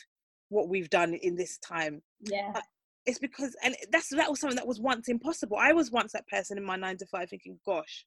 what 0.53 0.69
we've 0.69 0.91
done 0.91 1.15
in 1.15 1.35
this 1.35 1.59
time. 1.59 2.03
Yeah. 2.21 2.51
But 2.53 2.63
it's 3.07 3.19
because 3.19 3.57
and 3.65 3.75
that's 3.91 4.11
that 4.11 4.31
was 4.31 4.39
something 4.39 4.57
that 4.57 4.67
was 4.67 4.81
once 4.81 5.09
impossible. 5.09 5.57
I 5.59 5.73
was 5.73 5.91
once 5.91 6.13
that 6.13 6.29
person 6.29 6.59
in 6.59 6.65
my 6.65 6.77
nine 6.77 6.99
to 6.99 7.07
five 7.07 7.31
thinking 7.31 7.59
gosh 7.67 8.07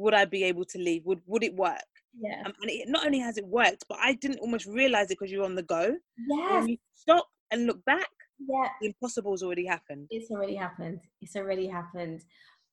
would 0.00 0.14
i 0.14 0.24
be 0.24 0.44
able 0.44 0.64
to 0.64 0.78
leave? 0.78 1.04
Would 1.06 1.20
would 1.26 1.44
it 1.44 1.54
work? 1.54 1.82
Yeah. 2.18 2.42
Um, 2.46 2.52
and 2.62 2.70
it, 2.70 2.88
not 2.88 3.04
only 3.06 3.18
has 3.20 3.36
it 3.36 3.46
worked 3.46 3.84
but 3.88 3.98
i 4.00 4.14
didn't 4.14 4.38
almost 4.38 4.66
realize 4.66 5.06
it 5.06 5.18
because 5.18 5.30
you're 5.30 5.44
on 5.44 5.54
the 5.54 5.62
go. 5.62 5.94
Yeah 6.28 6.64
you 6.66 6.78
stop 6.94 7.26
and 7.50 7.66
look 7.66 7.84
back 7.84 8.08
Yeah. 8.38 8.68
The 8.80 8.88
impossible's 8.88 9.42
already 9.42 9.66
happened. 9.66 10.06
It's 10.10 10.30
already 10.30 10.54
happened. 10.54 11.00
It's 11.20 11.36
already 11.36 11.66
happened. 11.66 12.22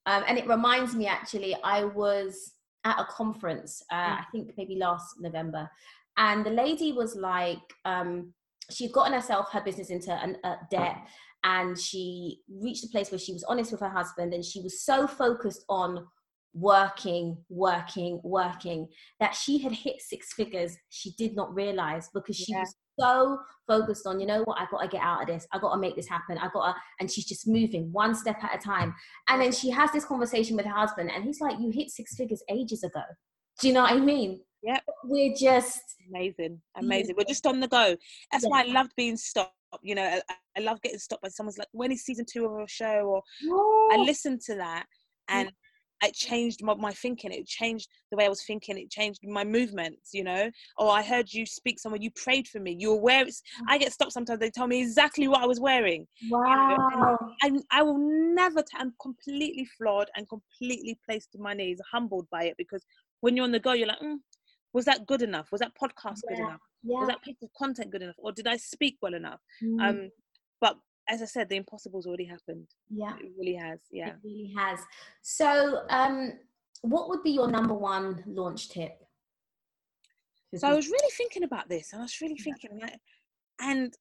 Um, 0.06 0.24
and 0.28 0.38
it 0.38 0.48
reminds 0.48 0.96
me 0.96 1.08
actually, 1.08 1.56
I 1.64 1.84
was 1.86 2.54
at 2.84 3.00
a 3.00 3.06
conference, 3.06 3.82
uh, 3.92 3.96
Mm. 3.96 4.20
I 4.20 4.24
think 4.32 4.52
maybe 4.58 4.76
last 4.76 5.16
November, 5.20 5.70
and 6.18 6.46
the 6.46 6.52
lady 6.52 6.92
was 6.94 7.16
like, 7.16 7.58
um, 7.86 8.34
she'd 8.70 8.92
gotten 8.94 9.14
herself, 9.14 9.52
her 9.52 9.62
business 9.62 9.90
into 9.90 10.14
an, 10.14 10.38
uh, 10.44 10.58
debt, 10.70 10.98
and 11.44 11.78
she 11.80 12.42
reached 12.50 12.84
a 12.86 12.90
place 12.90 13.12
where 13.12 13.20
she 13.20 13.34
was 13.34 13.44
honest 13.46 13.72
with 13.72 13.82
her 13.82 13.90
husband, 13.90 14.34
and 14.34 14.46
she 14.46 14.62
was 14.62 14.82
so 14.84 15.08
focused 15.08 15.66
on 15.70 16.08
working, 16.54 17.44
working, 17.50 18.22
working 18.24 18.88
that 19.20 19.36
she 19.36 19.58
had 19.58 19.72
hit 19.74 20.02
six 20.02 20.34
figures 20.34 20.78
she 20.90 21.12
did 21.18 21.36
not 21.36 21.54
realize 21.54 22.10
because 22.14 22.36
she 22.38 22.52
Yeah. 22.54 22.62
was 22.62 22.76
so 23.00 23.40
focused 23.68 24.06
on, 24.06 24.20
you 24.20 24.26
know 24.26 24.44
what, 24.44 24.60
I 24.60 24.68
gotta 24.70 24.88
get 24.88 25.02
out 25.02 25.22
of 25.22 25.28
this, 25.28 25.48
I 25.52 25.60
gotta 25.60 25.80
make 25.80 25.96
this 25.96 26.08
happen, 26.08 26.38
I 26.38 26.50
gotta, 26.54 26.76
and 27.00 27.12
she's 27.12 27.26
just 27.26 27.48
moving 27.48 27.92
one 27.92 28.16
step 28.16 28.44
at 28.44 28.56
a 28.56 28.58
time. 28.58 28.94
And 29.30 29.42
then 29.42 29.52
she 29.52 29.70
has 29.70 29.92
this 29.92 30.06
conversation 30.06 30.56
with 30.56 30.66
her 30.66 30.72
husband, 30.72 31.12
and 31.14 31.24
he's 31.24 31.42
like, 31.42 31.58
You 31.60 31.72
hit 31.72 31.90
six 31.90 32.16
figures 32.16 32.44
ages 32.50 32.84
ago. 32.84 33.02
Do 33.60 33.68
you 33.68 33.74
know 33.74 33.84
what 33.84 33.94
I 33.94 34.00
mean? 34.00 34.42
Yep. 34.64 34.84
We're 35.04 35.36
just, 35.36 35.80
Amazing, 36.10 36.62
amazing. 36.76 37.16
We're 37.18 37.26
just 37.26 37.46
on 37.46 37.60
the 37.60 37.68
go. 37.68 37.96
That's 38.32 38.46
why 38.46 38.64
I 38.64 38.66
loved 38.66 38.92
being 38.96 39.18
stopped. 39.18 39.54
You 39.82 39.96
know, 39.96 40.04
I, 40.04 40.22
I 40.58 40.62
love 40.62 40.82
getting 40.82 41.00
stopped 41.00 41.24
by 41.24 41.30
someone's 41.30 41.58
like, 41.58 41.68
when 41.72 41.92
is 41.92 42.04
season 42.04 42.26
two 42.32 42.46
of 42.46 42.52
a 42.60 42.68
show? 42.68 43.22
Or 43.22 43.22
I 43.92 43.98
listen 43.98 44.40
to 44.46 44.56
that 44.56 44.86
and 45.28 45.52
it 46.06 46.14
changed 46.14 46.64
my, 46.64 46.74
my 46.76 46.92
thinking. 46.92 47.32
It 47.32 47.48
changed 47.48 47.90
the 48.12 48.18
way 48.18 48.26
I 48.26 48.30
was 48.30 48.44
thinking. 48.46 48.78
It 48.78 48.90
changed 48.90 49.20
my 49.24 49.44
movements, 49.44 50.12
you 50.14 50.24
know. 50.24 50.50
Or 50.78 50.90
I 50.92 51.02
heard 51.04 51.32
you 51.32 51.46
speak 51.46 51.80
somewhere, 51.80 52.02
you 52.02 52.12
prayed 52.12 52.48
for 52.48 52.60
me. 52.60 52.76
You 52.78 52.92
were 52.96 53.02
wearing, 53.02 53.32
I 53.68 53.78
get 53.78 53.94
stopped 53.94 54.14
sometimes. 54.14 54.40
They 54.40 54.50
tell 54.50 54.68
me 54.68 54.82
exactly 54.82 55.28
what 55.28 55.42
I 55.42 55.46
was 55.46 55.60
wearing. 55.60 56.08
wow. 56.30 57.18
And 57.42 57.64
I 57.72 57.84
will 57.84 57.98
never, 57.98 58.62
t- 58.62 58.78
I'm 58.78 58.94
completely 59.02 59.68
flawed 59.78 60.10
and 60.16 60.28
completely 60.30 60.98
placed 61.06 61.32
to 61.34 61.40
my 61.40 61.54
knees, 61.54 61.80
humbled 61.92 62.28
by 62.32 62.46
it 62.46 62.56
because 62.58 62.84
when 63.22 63.36
you're 63.36 63.46
on 63.46 63.52
the 63.52 63.60
go, 63.60 63.74
you're 63.74 63.88
like, 63.88 64.00
mm, 64.00 64.18
was 64.74 64.86
that 64.86 65.06
good 65.06 65.22
enough? 65.22 65.48
Was 65.52 65.62
that 65.62 65.72
podcast 65.82 66.22
good 66.28 66.40
enough? 66.40 66.60
Yeah. 66.84 67.00
Was 67.00 67.08
that 67.08 67.24
piece 67.24 67.38
of 67.42 67.50
content 67.58 67.92
good 67.92 68.02
enough? 68.04 68.16
Or 68.18 68.32
did 68.32 68.48
I 68.48 68.58
speak 68.58 68.98
well 69.02 69.14
enough? 69.14 69.40
Mm, 69.64 69.82
Um, 69.90 70.10
but 70.62 70.78
as 71.08 71.22
I 71.22 71.26
said, 71.26 71.50
the 71.50 71.56
impossible's 71.56 72.06
already 72.08 72.26
happened. 72.26 72.68
yeah. 72.90 73.16
It 73.20 73.32
really 73.38 73.56
has. 73.56 73.80
Yeah. 73.92 74.10
It 74.10 74.16
really 74.24 74.54
has. 74.58 74.80
So, 75.22 75.84
um, 75.90 76.34
what 76.82 77.10
would 77.10 77.24
be 77.24 77.32
your 77.32 77.48
number 77.50 77.74
one 77.74 78.24
launch 78.28 78.70
tip? 78.70 78.94
So 80.56 80.68
I 80.68 80.74
was 80.74 80.88
really 80.88 81.12
thinking 81.18 81.44
about 81.44 81.68
this, 81.68 81.92
and 81.92 82.02
I 82.02 82.06
was 82.06 82.22
really 82.22 82.38
thinking, 82.38 82.80
like, 82.82 82.98
and 83.60 83.94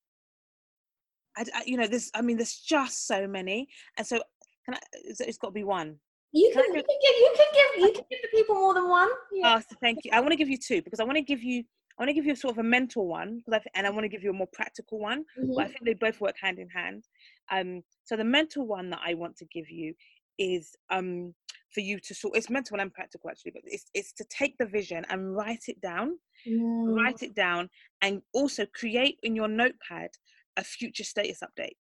I, 1.37 1.45
I- 1.53 1.63
you 1.67 1.77
know, 1.77 1.87
this. 1.89 2.11
I 2.15 2.23
mean, 2.23 2.37
there's 2.37 2.55
just 2.61 3.07
so 3.09 3.27
many, 3.27 3.69
and 3.97 4.07
so 4.07 4.21
can 4.65 4.75
I? 4.75 4.79
It's, 4.93 5.39
got 5.39 5.49
to 5.49 5.53
be 5.53 5.65
one. 5.65 5.97
you 6.33 6.51
can 6.55 6.63
can, 6.65 6.75
I 6.75 6.77
you 6.77 6.83
can 6.85 6.99
give 7.03 7.17
you 7.19 7.33
can 7.37 7.47
give 7.53 7.83
you 7.87 7.93
can 7.93 8.05
give 8.11 8.21
the 8.23 8.29
people 8.37 8.55
more 8.55 8.75
than 8.75 8.89
one. 8.89 9.09
Yeah. 9.33 9.57
Oh, 9.57 9.61
so 9.61 9.77
thank 9.81 9.99
you. 10.05 10.11
I 10.13 10.21
want 10.21 10.31
to 10.31 10.37
give 10.37 10.49
you 10.49 10.59
two 10.59 10.81
because 10.83 11.01
I 11.01 11.05
want 11.05 11.17
to 11.17 11.23
give 11.23 11.43
you. 11.43 11.65
I 11.99 12.03
want 12.03 12.09
to 12.11 12.15
give 12.15 12.27
you 12.27 12.35
sort 12.35 12.55
of 12.55 12.59
a 12.59 12.63
mental 12.69 13.07
one, 13.07 13.43
I 13.49 13.59
th- 13.59 13.69
and 13.75 13.87
I 13.87 13.91
want 13.91 14.05
to 14.05 14.09
give 14.09 14.23
you 14.25 14.31
a 14.31 14.35
more 14.35 14.49
practical 14.53 14.99
one. 14.99 15.25
Mhm. 15.39 15.55
But 15.55 15.65
I 15.67 15.69
think 15.69 15.85
they 15.85 15.95
both 15.95 16.21
work 16.21 16.37
hand 16.41 16.59
in 16.59 16.69
hand. 16.69 17.05
Um, 17.51 17.83
so 18.05 18.17
the 18.17 18.25
mental 18.25 18.67
one 18.67 18.91
that 18.91 19.01
I 19.05 19.15
want 19.15 19.37
to 19.39 19.45
give 19.47 19.71
you 19.71 19.95
is 20.39 20.75
um, 20.91 21.35
for 21.73 21.81
you 21.81 22.01
to 22.01 22.15
sort. 22.15 22.37
It's 22.37 22.51
mental 22.51 22.81
and 22.81 22.93
practical 22.93 23.31
actually, 23.31 23.53
but 23.53 23.63
it's 23.67 23.91
it's 23.95 24.13
to 24.15 24.25
take 24.25 24.59
the 24.59 24.67
vision 24.67 25.05
and 25.09 25.35
write 25.37 25.69
it 25.69 25.81
down. 25.81 26.19
Mm, 26.47 26.97
write 26.97 27.23
it 27.23 27.35
down 27.35 27.71
and 28.03 28.23
also 28.35 28.67
create 28.67 29.19
in 29.23 29.35
your 29.35 29.49
notepad 29.49 30.11
a 30.57 30.63
future 30.65 31.05
status 31.05 31.41
update 31.43 31.77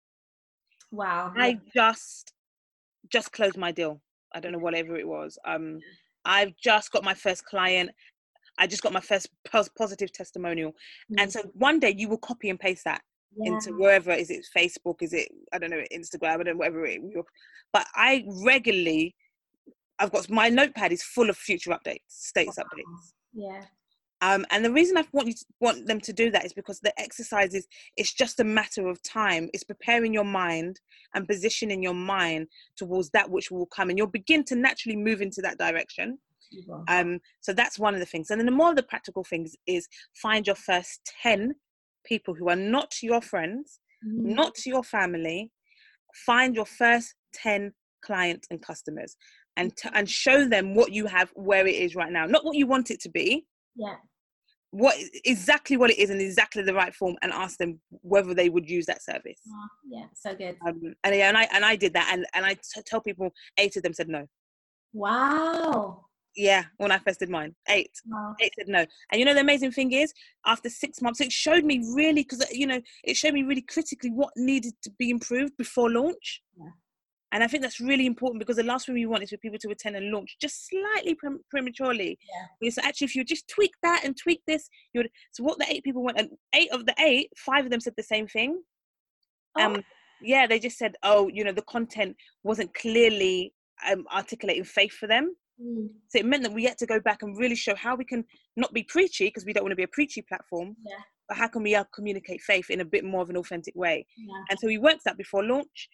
Wow. 0.91 1.33
i 1.37 1.61
just 1.75 2.33
just 3.11 3.33
closed 3.33 3.57
my 3.57 3.73
deal 3.73 4.03
i 4.35 4.41
don't 4.41 4.53
know 4.53 4.59
whatever 4.59 4.97
it 4.97 5.07
was 5.09 5.39
um 5.45 5.81
i've 6.25 6.57
just 6.57 6.93
got 6.93 7.05
my 7.05 7.15
first 7.15 7.45
client 7.45 7.91
i 8.59 8.67
just 8.67 8.83
got 8.83 8.93
my 8.93 9.01
first 9.01 9.29
pos- 9.51 9.71
positive 9.77 10.13
testimonial 10.13 10.73
and 11.19 11.33
so 11.33 11.41
one 11.55 11.79
day 11.79 11.95
you 11.97 12.09
will 12.09 12.19
copy 12.19 12.51
and 12.51 12.61
paste 12.61 12.85
that 12.85 13.03
yeah. 13.37 13.53
into 13.53 13.73
wherever 13.79 14.13
is 14.13 14.31
it 14.31 14.47
facebook 14.57 15.03
is 15.03 15.13
it 15.13 15.29
i 15.53 15.59
don't 15.59 15.71
know 15.71 15.83
instagram 15.93 16.41
i 16.41 16.43
don't 16.43 16.47
know 16.47 16.57
whatever 16.57 16.85
it 16.85 17.01
but 17.73 17.87
i 17.95 18.25
regularly 18.45 19.15
i've 19.99 20.13
got 20.13 20.29
my 20.31 20.49
notepad 20.49 20.93
is 20.93 21.03
full 21.03 21.31
of 21.31 21.37
future 21.37 21.71
updates 21.71 22.01
status 22.09 22.57
updates 22.59 23.13
yeah. 23.33 23.63
Um, 24.21 24.45
and 24.51 24.65
the 24.65 24.73
reason 24.73 24.97
I 24.97 25.05
want 25.13 25.29
you 25.29 25.35
to, 25.35 25.45
want 25.61 25.87
them 25.87 26.01
to 26.01 26.13
do 26.13 26.31
that 26.31 26.45
is 26.45 26.53
because 26.53 26.81
the 26.81 26.99
exercise 27.01 27.55
is 27.55 27.67
it's 27.97 28.13
just 28.13 28.41
a 28.41 28.45
matter 28.45 28.89
of 28.89 29.03
time. 29.03 29.49
It's 29.55 29.65
preparing 29.65 30.13
your 30.13 30.25
mind 30.25 30.81
and 31.15 31.29
positioning 31.29 31.83
your 31.83 31.95
mind 31.95 32.49
towards 32.77 33.11
that 33.11 33.31
which 33.31 33.51
will 33.51 33.67
come, 33.67 33.91
and 33.91 33.99
you'll 33.99 34.09
begin 34.09 34.45
to 34.45 34.57
naturally 34.57 34.97
move 34.97 35.23
into 35.23 35.41
that 35.43 35.59
direction. 35.59 36.19
Um, 36.89 37.21
so 37.41 37.53
that's 37.53 37.79
one 37.79 37.95
of 37.95 38.01
the 38.01 38.07
things. 38.07 38.31
And 38.31 38.41
then 38.41 38.47
the 38.47 38.53
more 38.53 38.71
of 38.71 38.77
the 38.77 38.83
practical 38.83 39.25
things 39.25 39.55
is 39.67 39.89
find 40.23 40.47
your 40.47 40.57
first 40.57 41.01
ten 41.23 41.55
people 42.05 42.35
who 42.35 42.49
are 42.49 42.57
not 42.57 42.95
your 43.03 43.21
friends, 43.21 43.81
Mhm. 44.07 44.35
not 44.35 44.65
your 44.67 44.83
family. 44.85 45.51
Find 46.27 46.55
your 46.55 46.67
first 46.67 47.15
ten 47.33 47.73
clients 48.01 48.47
and 48.51 48.63
customers, 48.63 49.17
and 49.57 49.77
t- 49.77 49.91
and 49.93 50.09
show 50.09 50.47
them 50.49 50.75
what 50.75 50.93
you 50.93 51.07
have 51.07 51.31
where 51.35 51.67
it 51.67 51.75
is 51.75 51.95
right 51.95 52.13
now, 52.13 52.25
not 52.27 52.45
what 52.45 52.57
you 52.57 52.67
want 52.67 52.91
it 52.91 53.01
to 53.01 53.09
be 53.11 53.47
yeah. 53.77 53.97
what 54.71 54.95
exactly 55.25 55.77
what 55.77 55.91
it 55.91 55.99
is 55.99 56.11
in 56.11 56.21
exactly 56.21 56.63
the 56.63 56.75
right 56.75 56.95
form 56.95 57.17
and 57.23 57.33
ask 57.33 57.59
them 57.59 57.81
whether 58.03 58.35
they 58.35 58.49
would 58.51 58.69
use 58.69 58.87
that 58.87 59.03
service 59.03 59.41
Oh, 59.49 59.69
yeah. 59.89 60.07
So 60.15 60.35
good. 60.35 60.57
um, 60.67 60.95
and 61.05 61.15
yeah 61.17 61.29
and 61.29 61.39
i 61.39 61.45
and 61.53 61.65
i 61.65 61.75
did 61.75 61.93
that 61.95 62.11
and 62.13 62.27
and 62.35 62.45
i 62.45 62.55
t- 62.55 62.83
tell 62.85 63.01
people 63.01 63.33
eight 63.59 63.77
of 63.77 63.83
them 63.83 63.95
said 63.95 64.09
no 64.09 64.27
Wow. 64.93 66.07
Yeah 66.37 66.65
when 66.77 66.93
i 66.93 66.99
first 66.99 67.21
did 67.21 67.31
mine. 67.31 67.55
Eight. 67.69 67.91
Wow. 68.07 68.35
eight 68.41 68.53
said 68.57 68.69
no. 68.69 68.85
And 69.11 69.19
you 69.19 69.25
know 69.25 69.35
the 69.35 69.41
amazing 69.41 69.73
thing 69.73 69.93
is 69.93 70.13
after 70.47 70.69
six 70.69 71.01
months 71.03 71.21
it 71.21 71.33
showed 71.33 71.65
me 71.65 71.83
really 71.95 72.23
because 72.23 72.45
you 72.53 72.67
know 72.67 72.81
it 73.05 73.17
showed 73.17 73.35
me 73.35 73.43
really 73.43 73.63
critically 73.63 74.11
what 74.11 74.31
needed 74.37 74.75
to 74.83 74.91
be 74.99 75.11
improved 75.11 75.57
before 75.57 75.91
launch. 75.91 76.43
Yeah. 76.59 76.71
and 77.33 77.43
i 77.45 77.47
think 77.47 77.63
that's 77.63 77.81
really 77.81 78.07
important 78.07 78.39
because 78.39 78.57
the 78.57 78.63
last 78.63 78.87
thing 78.87 78.95
we 78.95 79.07
want 79.07 79.23
is 79.23 79.31
for 79.31 79.37
people 79.39 79.59
to 79.59 79.71
attend 79.71 79.97
and 79.97 80.11
launch 80.11 80.37
just 80.41 80.69
slightly 80.69 81.15
prem- 81.15 81.45
prematurely. 81.51 82.19
Yeah. 82.61 82.71
so 82.71 82.83
actually 82.85 83.07
if 83.07 83.15
you 83.17 83.25
just 83.25 83.49
tweak 83.49 83.73
that 83.83 84.03
and 84.05 84.17
tweak 84.17 84.41
this 84.47 84.69
you 84.93 85.01
would 85.01 85.11
so 85.33 85.43
what 85.45 85.59
the 85.59 85.67
eight 85.73 85.85
people 85.85 86.03
went 86.03 86.19
and 86.21 86.31
eight 86.55 86.71
of 86.73 86.87
the 86.87 86.95
eight 86.99 87.29
five 87.37 87.65
of 87.65 87.71
them 87.71 87.81
said 87.81 87.95
the 87.97 88.03
same 88.15 88.27
thing. 88.27 88.63
Oh, 89.57 89.63
um 89.65 89.83
yeah 90.23 90.47
they 90.47 90.59
just 90.59 90.79
said 90.79 90.95
oh 91.03 91.29
you 91.29 91.43
know 91.45 91.53
the 91.53 91.63
content 91.77 92.17
wasn't 92.43 92.73
clearly 92.75 93.53
um, 93.91 94.05
articulating 94.15 94.65
faith 94.65 94.93
for 94.93 95.07
them 95.07 95.35
mm, 95.61 95.89
so 96.09 96.19
it 96.19 96.27
meant 96.27 96.43
that 96.43 96.53
we 96.53 96.65
had 96.65 96.79
to 96.79 96.87
go 96.87 97.01
back 97.01 97.23
and 97.23 97.39
really 97.39 97.55
show 97.57 97.75
how 97.75 97.95
we 97.97 98.05
can 98.05 98.25
not 98.57 98.73
be 98.73 98.83
preachy 98.83 99.27
because 99.27 99.45
we 99.45 99.53
don't 99.53 99.65
want 99.65 99.73
to 99.73 99.77
be 99.77 99.83
a 99.83 99.89
preachy 99.89 100.23
platform 100.23 100.77
Yeah. 100.85 100.97
but 101.29 101.37
how 101.37 101.49
can 101.49 101.63
we 101.63 101.75
uh, 101.75 101.85
communicate 101.95 102.41
faith 102.41 102.71
in 102.71 102.81
a 102.81 102.85
bit 102.85 103.05
more 103.05 103.23
of 103.23 103.31
an 103.31 103.37
authentic 103.37 103.75
way 103.77 104.07
yeah. 104.17 104.43
and 104.51 104.59
so 104.59 104.67
we 104.67 104.79
worked 104.79 105.05
that 105.05 105.17
before 105.17 105.45
launch 105.45 105.89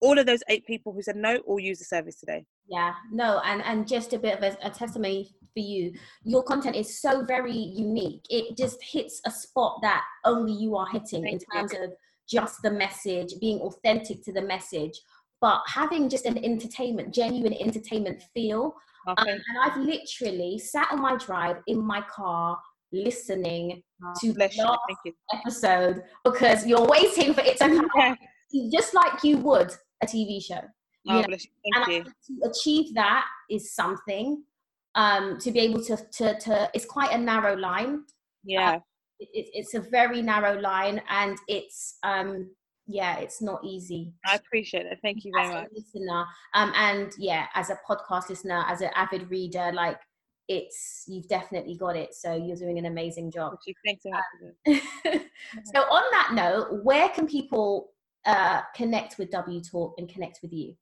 all 0.00 0.18
of 0.18 0.26
those 0.26 0.42
eight 0.48 0.66
people 0.66 0.92
who 0.92 1.02
said 1.02 1.16
no 1.16 1.36
all 1.46 1.60
use 1.60 1.78
the 1.78 1.84
service 1.84 2.16
today 2.16 2.44
Yeah, 2.68 2.94
no, 3.12 3.40
and 3.44 3.62
and 3.62 3.88
just 3.88 4.12
a 4.12 4.18
bit 4.18 4.38
of 4.38 4.42
a, 4.44 4.56
a 4.62 4.70
testimony 4.70 5.34
for 5.54 5.60
you. 5.60 5.92
Your 6.24 6.42
content 6.44 6.76
is 6.76 7.00
so 7.00 7.24
very 7.24 7.52
unique. 7.52 8.22
It 8.28 8.56
just 8.56 8.78
hits 8.82 9.20
a 9.26 9.30
spot 9.30 9.80
that 9.82 10.02
only 10.24 10.52
you 10.52 10.76
are 10.76 10.86
hitting 10.86 11.26
in 11.26 11.38
terms 11.52 11.72
of 11.72 11.90
just 12.28 12.62
the 12.62 12.70
message, 12.70 13.34
being 13.40 13.58
authentic 13.60 14.22
to 14.24 14.32
the 14.32 14.42
message, 14.42 14.92
but 15.40 15.60
having 15.66 16.08
just 16.08 16.26
an 16.26 16.38
entertainment, 16.44 17.12
genuine 17.12 17.54
entertainment 17.54 18.22
feel. 18.34 18.74
Um, 19.06 19.16
and 19.18 19.40
I've 19.62 19.76
literally 19.78 20.58
sat 20.58 20.88
on 20.92 21.00
my 21.00 21.16
drive 21.16 21.56
in 21.66 21.80
my 21.84 22.02
car 22.02 22.58
listening 22.92 23.82
to 24.20 24.32
the 24.32 24.50
last 24.58 24.80
episode 25.34 26.02
because 26.24 26.66
you're 26.66 26.86
waiting 26.86 27.32
for 27.34 27.40
it 27.42 27.56
to 27.58 27.68
come 27.68 28.16
Yeah. 28.52 28.68
just 28.72 28.94
like 28.94 29.22
you 29.22 29.38
would 29.38 29.72
a 30.02 30.06
TV 30.06 30.42
show. 30.44 30.60
Oh, 31.08 31.18
and 31.22 31.26
thank 31.26 31.88
I 31.88 31.90
you. 31.92 32.04
to 32.04 32.50
achieve 32.50 32.94
that 32.94 33.24
is 33.48 33.74
something 33.74 34.42
um 34.96 35.38
to 35.38 35.52
be 35.52 35.60
able 35.60 35.82
to 35.84 35.96
to, 35.96 36.38
to 36.40 36.70
it's 36.74 36.84
quite 36.84 37.12
a 37.12 37.18
narrow 37.18 37.56
line. 37.56 38.02
Yeah. 38.44 38.80
It, 39.20 39.28
it- 39.32 39.50
it's 39.54 39.74
a 39.74 39.80
very 39.80 40.20
narrow 40.20 40.58
line 40.60 41.00
and 41.08 41.38
it's 41.48 41.96
um 42.02 42.50
yeah 42.86 43.18
it's 43.18 43.40
not 43.40 43.60
easy 43.64 44.12
i 44.26 44.34
appreciate 44.34 44.86
it 44.86 44.98
thank 45.02 45.24
you 45.24 45.32
very 45.34 45.48
as 45.48 45.54
much 45.54 45.68
a 45.70 45.74
listener 45.74 46.24
um 46.54 46.72
and 46.74 47.12
yeah 47.18 47.46
as 47.54 47.70
a 47.70 47.78
podcast 47.88 48.28
listener 48.28 48.64
as 48.66 48.80
an 48.80 48.90
avid 48.96 49.30
reader 49.30 49.70
like 49.72 49.98
it's 50.48 51.04
you've 51.06 51.28
definitely 51.28 51.76
got 51.76 51.94
it 51.96 52.12
so 52.12 52.34
you're 52.34 52.56
doing 52.56 52.76
an 52.76 52.86
amazing 52.86 53.30
job. 53.30 53.54
Thanks 53.86 54.02
so 54.02 54.10
much. 54.10 54.82
so 55.72 55.80
on 55.82 56.02
that 56.10 56.32
note 56.34 56.82
where 56.82 57.08
can 57.10 57.28
people 57.28 57.92
uh 58.26 58.60
connect 58.74 59.16
with 59.16 59.30
w 59.30 59.60
talk 59.60 59.94
and 59.98 60.08
connect 60.08 60.40
with 60.42 60.52
you 60.52 60.74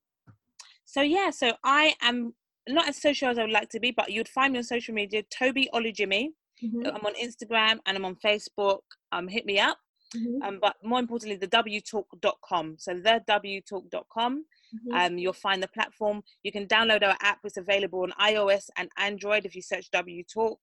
So 0.86 1.02
yeah, 1.02 1.28
so 1.28 1.52
I 1.64 1.94
am 2.00 2.34
not 2.66 2.88
as 2.88 2.96
social 2.96 3.28
as 3.28 3.38
I 3.38 3.42
would 3.42 3.50
like 3.52 3.68
to 3.70 3.80
be, 3.80 3.90
but 3.90 4.10
you'd 4.10 4.28
find 4.28 4.54
me 4.54 4.58
on 4.58 4.64
social 4.64 4.94
media, 4.94 5.22
Tobi 5.24 5.68
Olujinmi. 5.74 6.28
Mhm. 6.64 6.88
I'm 6.88 7.04
on 7.04 7.14
Instagram 7.14 7.78
and 7.84 7.96
I'm 7.96 8.06
on 8.06 8.16
Facebook. 8.16 8.80
Um, 9.12 9.28
hit 9.28 9.44
me 9.44 9.58
up. 9.60 9.78
Mm-hmm. 10.16 10.42
Um, 10.42 10.58
but 10.60 10.76
more 10.82 10.98
importantly, 10.98 11.36
the 11.36 11.48
wtalk.com. 11.48 12.76
So 12.78 12.94
the 12.94 13.22
wtalk.com. 13.28 14.44
Mm-hmm. 14.74 14.94
Um, 14.94 15.18
you'll 15.18 15.32
find 15.32 15.62
the 15.62 15.68
platform. 15.68 16.22
You 16.42 16.52
can 16.52 16.66
download 16.66 17.02
our 17.02 17.16
app. 17.22 17.38
It's 17.44 17.56
available 17.56 18.02
on 18.02 18.12
iOS 18.20 18.68
and 18.76 18.88
Android. 18.98 19.46
If 19.46 19.54
you 19.54 19.62
search 19.62 19.90
WTalk, 19.90 20.24
Talk, 20.32 20.58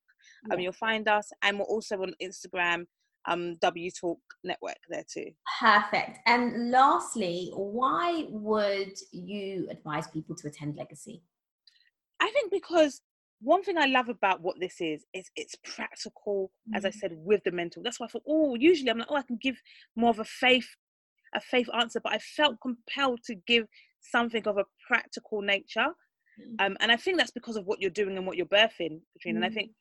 um, 0.50 0.60
you'll 0.60 0.72
find 0.72 1.08
us. 1.08 1.30
And 1.42 1.58
we're 1.58 1.64
also 1.64 2.02
on 2.02 2.14
Instagram, 2.22 2.86
um, 3.26 3.56
W 3.56 3.90
Talk 3.90 4.18
Network 4.44 4.78
there 4.88 5.04
too. 5.12 5.30
Perfect. 5.60 6.18
And 6.26 6.70
lastly, 6.70 7.50
why 7.54 8.26
would 8.28 8.94
you 9.12 9.68
advise 9.70 10.06
people 10.08 10.36
to 10.36 10.48
attend 10.48 10.76
Legacy? 10.76 11.22
I 12.20 12.30
think 12.30 12.50
because 12.50 13.02
one 13.40 13.62
thing 13.62 13.76
I 13.78 13.86
love 13.86 14.08
about 14.08 14.40
what 14.42 14.56
this 14.60 14.80
is 14.80 15.04
is 15.12 15.30
it's 15.36 15.54
practical, 15.56 16.50
mm-hmm. 16.68 16.76
as 16.76 16.84
I 16.84 16.90
mm. 16.90 16.94
said, 16.94 17.12
with 17.14 17.42
the 17.44 17.52
mental. 17.52 17.82
That's 17.82 18.00
why 18.00 18.06
I 18.06 18.08
thought, 18.08 18.22
oh, 18.26 18.54
usually 18.54 18.90
I'm 18.90 18.98
like, 18.98 19.08
oh, 19.10 19.16
I 19.16 19.22
can 19.22 19.38
give 19.40 19.56
more 19.94 20.10
of 20.10 20.18
a 20.18 20.24
faith, 20.24 20.68
a 21.34 21.40
faith 21.40 21.68
answer, 21.78 22.00
but 22.02 22.12
I 22.12 22.18
felt 22.18 22.56
compelled 22.62 23.20
to 23.26 23.34
give 23.46 23.66
something 24.00 24.46
of 24.46 24.58
a 24.58 24.64
practical 24.86 25.42
nature. 25.42 25.88
Mm-hmm. 26.40 26.66
Um, 26.66 26.76
and 26.80 26.90
I 26.90 26.96
think 26.96 27.18
that's 27.18 27.30
because 27.30 27.56
of 27.56 27.66
what 27.66 27.80
you're 27.80 27.90
doing 27.90 28.16
and 28.16 28.26
what 28.26 28.36
you're 28.36 28.46
birthing, 28.46 29.00
Katrina. 29.12 29.36
Mm-hmm. 29.38 29.42
And 29.42 29.44
I 29.44 29.50
think 29.50 29.70
mm. 29.70 29.74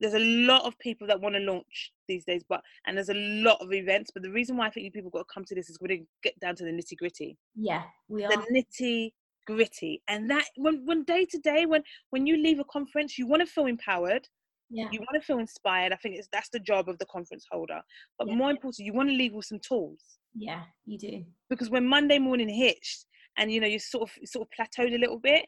there's 0.00 0.14
a 0.14 0.18
lot 0.18 0.64
of 0.64 0.78
people 0.78 1.06
that 1.06 1.20
want 1.20 1.34
to 1.34 1.40
launch 1.40 1.92
these 2.08 2.24
days, 2.24 2.42
but 2.48 2.60
and 2.86 2.96
there's 2.96 3.10
a 3.10 3.14
lot 3.14 3.58
of 3.60 3.72
events. 3.72 4.10
But 4.12 4.22
the 4.22 4.30
reason 4.30 4.56
why 4.56 4.66
I 4.66 4.70
think 4.70 4.84
you 4.84 4.92
people 4.92 5.10
got 5.10 5.20
to 5.20 5.32
come 5.32 5.44
to 5.46 5.54
this 5.54 5.70
is 5.70 5.78
we're 5.80 5.88
going 5.88 6.00
to 6.00 6.06
get 6.22 6.38
down 6.40 6.56
to 6.56 6.64
the 6.64 6.70
nitty 6.70 6.96
gritty. 6.98 7.38
Yeah, 7.54 7.82
we 8.08 8.24
are. 8.24 8.30
The 8.30 8.64
nitty 8.80 9.12
gritty. 9.48 10.02
And 10.08 10.30
that 10.30 10.44
when 10.56 10.84
when 10.84 11.04
day 11.04 11.24
to 11.30 11.38
day 11.38 11.64
when 11.66 11.82
when 12.10 12.26
you 12.26 12.36
leave 12.36 12.60
a 12.60 12.64
conference 12.64 13.16
you 13.18 13.26
want 13.26 13.40
to 13.40 13.46
feel 13.46 13.66
empowered. 13.66 14.28
Yeah. 14.70 14.88
you 14.92 15.00
want 15.00 15.14
to 15.14 15.26
feel 15.26 15.38
inspired. 15.38 15.94
I 15.94 15.96
think 15.96 16.16
it's 16.16 16.28
that's 16.30 16.50
the 16.50 16.60
job 16.60 16.90
of 16.90 16.98
the 16.98 17.06
conference 17.06 17.46
holder. 17.50 17.80
But 18.18 18.28
yeah. 18.28 18.34
more 18.34 18.50
important 18.50 18.84
you 18.84 18.92
want 18.92 19.08
to 19.08 19.14
leave 19.14 19.32
with 19.32 19.46
some 19.46 19.60
tools. 19.66 20.00
Yeah 20.34 20.62
you 20.84 20.98
do. 20.98 21.24
Because 21.48 21.70
when 21.70 21.86
monday 21.86 22.18
morning 22.18 22.50
hits 22.50 23.06
and 23.38 23.50
you 23.50 23.60
know 23.60 23.66
you 23.66 23.78
sort 23.78 24.02
of 24.08 24.28
sort 24.28 24.46
of 24.46 24.50
plateaued 24.56 24.94
a 24.94 24.98
little 24.98 25.18
bit 25.18 25.46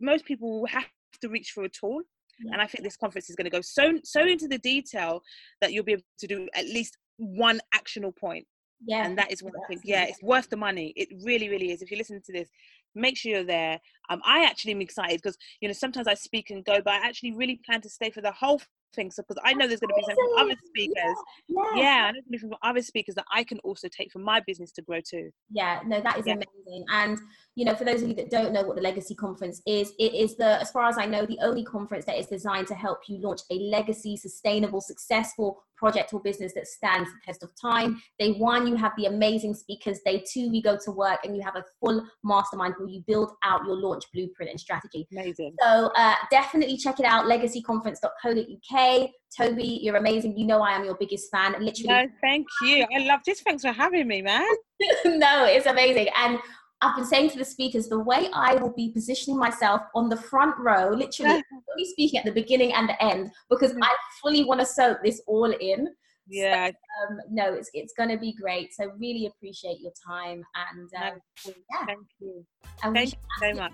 most 0.00 0.24
people 0.24 0.60
will 0.60 0.66
have 0.66 0.86
to 1.20 1.28
reach 1.28 1.50
for 1.54 1.64
a 1.64 1.68
tool. 1.68 2.00
Yeah. 2.40 2.54
and 2.54 2.62
i 2.62 2.66
think 2.66 2.82
this 2.82 2.96
conference 2.96 3.28
is 3.30 3.36
going 3.36 3.50
to 3.50 3.56
go 3.58 3.60
so 3.60 3.84
so 4.02 4.20
into 4.34 4.48
the 4.48 4.58
detail 4.58 5.20
that 5.60 5.72
you'll 5.72 5.84
be 5.84 5.92
able 5.92 6.08
to 6.18 6.26
do 6.26 6.48
at 6.54 6.64
least 6.64 6.96
one 7.18 7.60
actionable 7.72 8.16
point. 8.18 8.44
Yeah. 8.86 9.06
And 9.06 9.16
that 9.18 9.30
is 9.30 9.42
what 9.42 9.52
i 9.62 9.66
think 9.68 9.82
yeah 9.84 10.04
it's 10.04 10.22
worth 10.22 10.48
the 10.48 10.56
money. 10.68 10.92
It 10.96 11.08
really 11.22 11.48
really 11.48 11.70
is. 11.72 11.82
If 11.82 11.90
you 11.90 11.98
listen 11.98 12.20
to 12.24 12.32
this 12.32 12.48
make 12.94 13.16
sure 13.16 13.32
you're 13.32 13.44
there. 13.44 13.80
Um 14.10 14.20
i 14.24 14.44
actually 14.44 14.72
am 14.72 14.80
excited 14.80 15.20
because 15.22 15.36
you 15.60 15.68
know 15.68 15.72
sometimes 15.72 16.06
i 16.06 16.14
speak 16.14 16.50
and 16.50 16.64
go 16.64 16.80
but 16.84 16.94
i 16.94 17.06
actually 17.06 17.32
really 17.32 17.60
plan 17.64 17.80
to 17.80 17.88
stay 17.88 18.10
for 18.10 18.20
the 18.20 18.32
whole 18.32 18.60
thing 18.94 19.10
so 19.10 19.22
because 19.26 19.40
i 19.44 19.52
know 19.54 19.66
there's 19.66 19.80
going 19.80 19.88
to 19.88 19.94
be 19.96 20.14
some 20.14 20.44
other 20.44 20.54
speakers 20.66 21.16
yeah, 21.48 21.62
yeah. 21.74 21.82
yeah 21.82 22.04
i 22.06 22.10
know 22.12 22.20
there's 22.28 22.42
from 22.42 22.54
other 22.62 22.82
speakers 22.82 23.14
that 23.14 23.24
i 23.32 23.42
can 23.42 23.58
also 23.60 23.88
take 23.88 24.12
for 24.12 24.18
my 24.18 24.40
business 24.46 24.72
to 24.72 24.82
grow 24.82 25.00
too. 25.00 25.30
Yeah 25.50 25.80
no 25.86 26.00
that 26.00 26.18
is 26.18 26.26
yeah. 26.26 26.34
amazing 26.34 26.84
and 26.92 27.18
you 27.56 27.64
know, 27.64 27.74
for 27.74 27.84
those 27.84 28.02
of 28.02 28.08
you 28.08 28.14
that 28.16 28.30
don't 28.30 28.52
know 28.52 28.62
what 28.62 28.74
the 28.74 28.82
Legacy 28.82 29.14
Conference 29.14 29.62
is, 29.64 29.92
it 29.98 30.12
is 30.12 30.36
the, 30.36 30.60
as 30.60 30.72
far 30.72 30.88
as 30.88 30.98
I 30.98 31.06
know, 31.06 31.24
the 31.24 31.38
only 31.40 31.64
conference 31.64 32.04
that 32.06 32.18
is 32.18 32.26
designed 32.26 32.66
to 32.68 32.74
help 32.74 32.98
you 33.08 33.18
launch 33.20 33.42
a 33.50 33.54
legacy, 33.54 34.16
sustainable, 34.16 34.80
successful 34.80 35.62
project 35.76 36.12
or 36.12 36.20
business 36.20 36.52
that 36.54 36.66
stands 36.66 37.10
the 37.10 37.18
test 37.24 37.42
of 37.42 37.50
time. 37.60 38.00
Day 38.18 38.32
one, 38.32 38.66
you 38.66 38.76
have 38.76 38.92
the 38.96 39.06
amazing 39.06 39.54
speakers. 39.54 40.00
Day 40.04 40.24
two, 40.30 40.50
we 40.50 40.62
go 40.62 40.78
to 40.84 40.90
work 40.90 41.20
and 41.24 41.36
you 41.36 41.42
have 41.42 41.56
a 41.56 41.64
full 41.80 42.04
mastermind 42.22 42.74
where 42.78 42.88
you 42.88 43.02
build 43.06 43.32
out 43.44 43.64
your 43.66 43.76
launch 43.76 44.04
blueprint 44.12 44.50
and 44.50 44.60
strategy. 44.60 45.06
Amazing. 45.12 45.54
So 45.60 45.90
uh, 45.96 46.14
definitely 46.30 46.76
check 46.76 47.00
it 47.00 47.06
out, 47.06 47.26
legacyconference.co.uk. 47.26 49.10
Tobi, 49.38 49.78
you're 49.82 49.96
amazing. 49.96 50.36
You 50.36 50.46
know 50.46 50.60
I 50.60 50.72
am 50.72 50.84
your 50.84 50.94
biggest 50.94 51.30
fan. 51.30 51.52
Literally. 51.52 51.88
No, 51.88 52.06
thank 52.20 52.46
you. 52.62 52.86
I 52.94 53.00
love 53.04 53.20
this. 53.26 53.40
Thanks 53.40 53.62
for 53.62 53.72
having 53.72 54.06
me, 54.06 54.22
man. 54.22 54.46
no, 55.04 55.44
it's 55.46 55.66
amazing. 55.66 56.06
And 56.16 56.38
I've 56.84 56.96
been 56.96 57.06
saying 57.06 57.30
to 57.30 57.38
the 57.38 57.44
speakers 57.44 57.88
the 57.88 57.98
way 57.98 58.28
I 58.34 58.56
will 58.56 58.72
be 58.72 58.90
positioning 58.90 59.38
myself 59.38 59.80
on 59.94 60.10
the 60.10 60.16
front 60.16 60.54
row, 60.58 60.90
literally 60.90 61.42
only 61.72 61.84
speaking 61.86 62.18
at 62.18 62.26
the 62.26 62.32
beginning 62.32 62.74
and 62.74 62.88
the 62.88 63.02
end, 63.02 63.30
because 63.48 63.72
mm. 63.72 63.78
I 63.82 63.88
fully 64.20 64.44
want 64.44 64.60
to 64.60 64.66
soak 64.66 64.98
this 65.02 65.22
all 65.26 65.50
in. 65.50 65.88
Yeah. 66.28 66.68
So, 66.68 66.72
um, 67.08 67.18
no, 67.30 67.54
it's 67.54 67.70
it's 67.74 67.94
going 67.94 68.10
to 68.10 68.18
be 68.18 68.34
great. 68.34 68.74
So 68.74 68.92
really 68.98 69.26
appreciate 69.26 69.80
your 69.80 69.92
time 70.06 70.42
and 70.54 70.90
um, 71.02 71.20
yeah. 71.46 71.86
Thank 71.86 72.06
you. 72.20 72.44
And 72.82 72.94
Thank 72.94 73.12
you 73.12 73.18
so 73.40 73.54
much. 73.54 73.72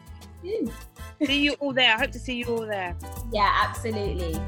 See 1.24 1.40
you 1.40 1.52
all 1.54 1.72
there. 1.72 1.94
I 1.94 1.98
hope 1.98 2.12
to 2.12 2.18
see 2.18 2.36
you 2.36 2.46
all 2.46 2.66
there. 2.66 2.96
Yeah, 3.32 3.48
absolutely. 3.62 4.40